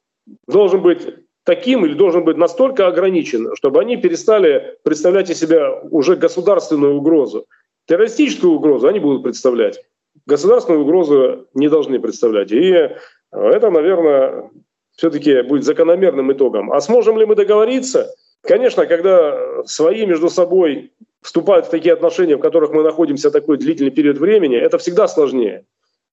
должен 0.47 0.81
быть 0.81 1.22
таким 1.43 1.85
или 1.85 1.93
должен 1.93 2.23
быть 2.23 2.37
настолько 2.37 2.87
ограничен, 2.87 3.55
чтобы 3.55 3.81
они 3.81 3.97
перестали 3.97 4.77
представлять 4.83 5.29
из 5.29 5.39
себя 5.39 5.79
уже 5.91 6.15
государственную 6.15 6.95
угрозу. 6.95 7.45
Террористическую 7.85 8.53
угрозу 8.53 8.87
они 8.87 8.99
будут 8.99 9.23
представлять, 9.23 9.83
государственную 10.25 10.83
угрозу 10.83 11.47
не 11.53 11.67
должны 11.67 11.99
представлять. 11.99 12.51
И 12.51 12.89
это, 13.31 13.69
наверное, 13.69 14.49
все-таки 14.95 15.41
будет 15.41 15.65
закономерным 15.65 16.31
итогом. 16.31 16.71
А 16.71 16.79
сможем 16.79 17.17
ли 17.17 17.25
мы 17.25 17.35
договориться? 17.35 18.13
Конечно, 18.41 18.85
когда 18.85 19.63
свои 19.65 20.05
между 20.05 20.29
собой 20.29 20.91
вступают 21.21 21.65
в 21.65 21.69
такие 21.69 21.93
отношения, 21.93 22.35
в 22.35 22.41
которых 22.41 22.71
мы 22.71 22.83
находимся 22.83 23.31
такой 23.31 23.57
длительный 23.57 23.91
период 23.91 24.17
времени, 24.17 24.57
это 24.57 24.77
всегда 24.77 25.07
сложнее. 25.07 25.65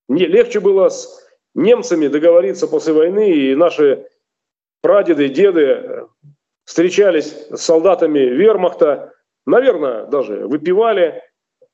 Мне 0.08 0.26
легче 0.26 0.60
было 0.60 0.88
с 0.88 1.24
немцами 1.54 2.08
договориться 2.08 2.68
после 2.68 2.92
войны, 2.92 3.30
и 3.30 3.54
наши 3.54 4.06
прадеды, 4.82 5.28
деды 5.28 6.06
встречались 6.64 7.34
с 7.50 7.60
солдатами 7.60 8.20
вермахта, 8.20 9.12
наверное, 9.46 10.06
даже 10.06 10.46
выпивали, 10.46 11.22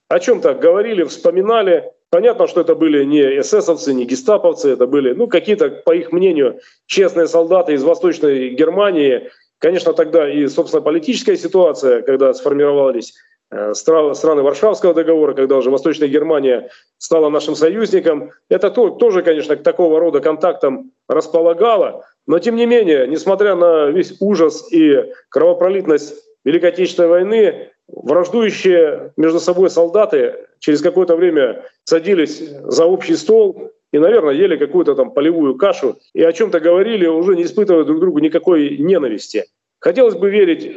о 0.08 0.20
чем-то 0.20 0.54
говорили, 0.54 1.04
вспоминали. 1.04 1.92
Понятно, 2.10 2.46
что 2.46 2.60
это 2.60 2.74
были 2.74 3.04
не 3.04 3.40
эсэсовцы, 3.40 3.92
не 3.92 4.04
гестаповцы, 4.04 4.72
это 4.72 4.86
были, 4.86 5.12
ну, 5.12 5.26
какие-то, 5.26 5.68
по 5.70 5.94
их 5.94 6.12
мнению, 6.12 6.60
честные 6.86 7.26
солдаты 7.26 7.74
из 7.74 7.82
Восточной 7.82 8.50
Германии. 8.50 9.30
Конечно, 9.58 9.92
тогда 9.92 10.30
и, 10.30 10.46
собственно, 10.46 10.82
политическая 10.82 11.36
ситуация, 11.36 12.02
когда 12.02 12.32
сформировались 12.32 13.14
э, 13.50 13.74
страны 13.74 14.42
Варшавского 14.42 14.94
договора, 14.94 15.34
когда 15.34 15.56
уже 15.56 15.70
Восточная 15.70 16.08
Германия 16.08 16.70
стала 16.98 17.28
нашим 17.28 17.56
союзником, 17.56 18.30
это 18.48 18.70
тоже, 18.70 19.22
конечно, 19.22 19.56
к 19.56 19.62
такого 19.64 19.98
рода 19.98 20.20
контактам 20.20 20.92
располагало. 21.08 22.04
Но, 22.26 22.38
тем 22.38 22.56
не 22.56 22.66
менее, 22.66 23.06
несмотря 23.06 23.54
на 23.54 23.86
весь 23.86 24.16
ужас 24.20 24.66
и 24.72 25.12
кровопролитность 25.28 26.14
Великой 26.44 26.70
Отечественной 26.70 27.08
войны, 27.08 27.70
враждующие 27.88 29.12
между 29.16 29.38
собой 29.38 29.70
солдаты 29.70 30.34
через 30.58 30.82
какое-то 30.82 31.16
время 31.16 31.64
садились 31.84 32.38
за 32.64 32.84
общий 32.84 33.14
стол 33.14 33.72
и, 33.92 33.98
наверное, 33.98 34.34
ели 34.34 34.56
какую-то 34.56 34.94
там 34.94 35.12
полевую 35.12 35.56
кашу 35.56 35.98
и 36.12 36.22
о 36.22 36.32
чем-то 36.32 36.60
говорили, 36.60 37.06
уже 37.06 37.36
не 37.36 37.44
испытывая 37.44 37.84
друг 37.84 38.00
другу 38.00 38.18
никакой 38.18 38.76
ненависти. 38.78 39.44
Хотелось 39.78 40.16
бы 40.16 40.30
верить 40.30 40.72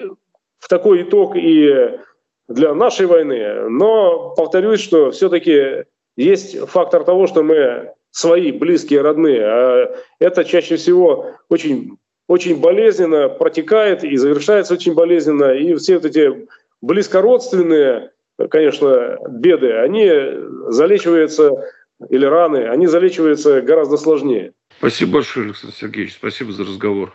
в 0.60 0.68
такой 0.68 1.02
итог 1.04 1.36
и 1.36 1.98
для 2.48 2.74
нашей 2.74 3.06
войны, 3.06 3.70
но 3.70 4.34
повторюсь, 4.36 4.82
что 4.82 5.12
все-таки 5.12 5.86
есть 6.16 6.58
фактор 6.68 7.04
того, 7.04 7.28
что 7.28 7.44
мы 7.44 7.94
свои, 8.12 8.52
близкие, 8.52 9.02
родные. 9.02 9.42
А 9.44 9.96
это 10.20 10.44
чаще 10.44 10.76
всего 10.76 11.36
очень, 11.50 11.98
очень 12.28 12.60
болезненно 12.60 13.30
протекает 13.30 14.04
и 14.04 14.16
завершается 14.18 14.74
очень 14.74 14.94
болезненно. 14.94 15.54
И 15.54 15.76
все 15.76 15.96
вот 15.96 16.06
эти 16.06 16.48
близкородственные, 16.82 18.12
конечно, 18.50 19.18
беды, 19.30 19.74
они 19.74 20.12
залечиваются, 20.68 21.52
или 22.10 22.26
раны, 22.26 22.68
они 22.68 22.88
залечиваются 22.88 23.62
гораздо 23.62 23.98
сложнее. 23.98 24.54
Спасибо 24.78 25.14
большое, 25.14 25.48
Александр 25.48 25.76
Сергеевич. 25.76 26.14
Спасибо 26.14 26.52
за 26.54 26.64
разговор. 26.64 27.14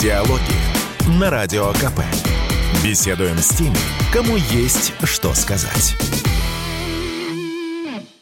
Диалоги 0.00 1.18
на 1.20 1.30
Радио 1.30 1.72
КП. 1.72 2.00
Беседуем 2.84 3.36
с 3.38 3.56
теми, 3.56 3.76
кому 4.12 4.36
есть 4.36 4.92
что 5.04 5.34
сказать. 5.34 6.27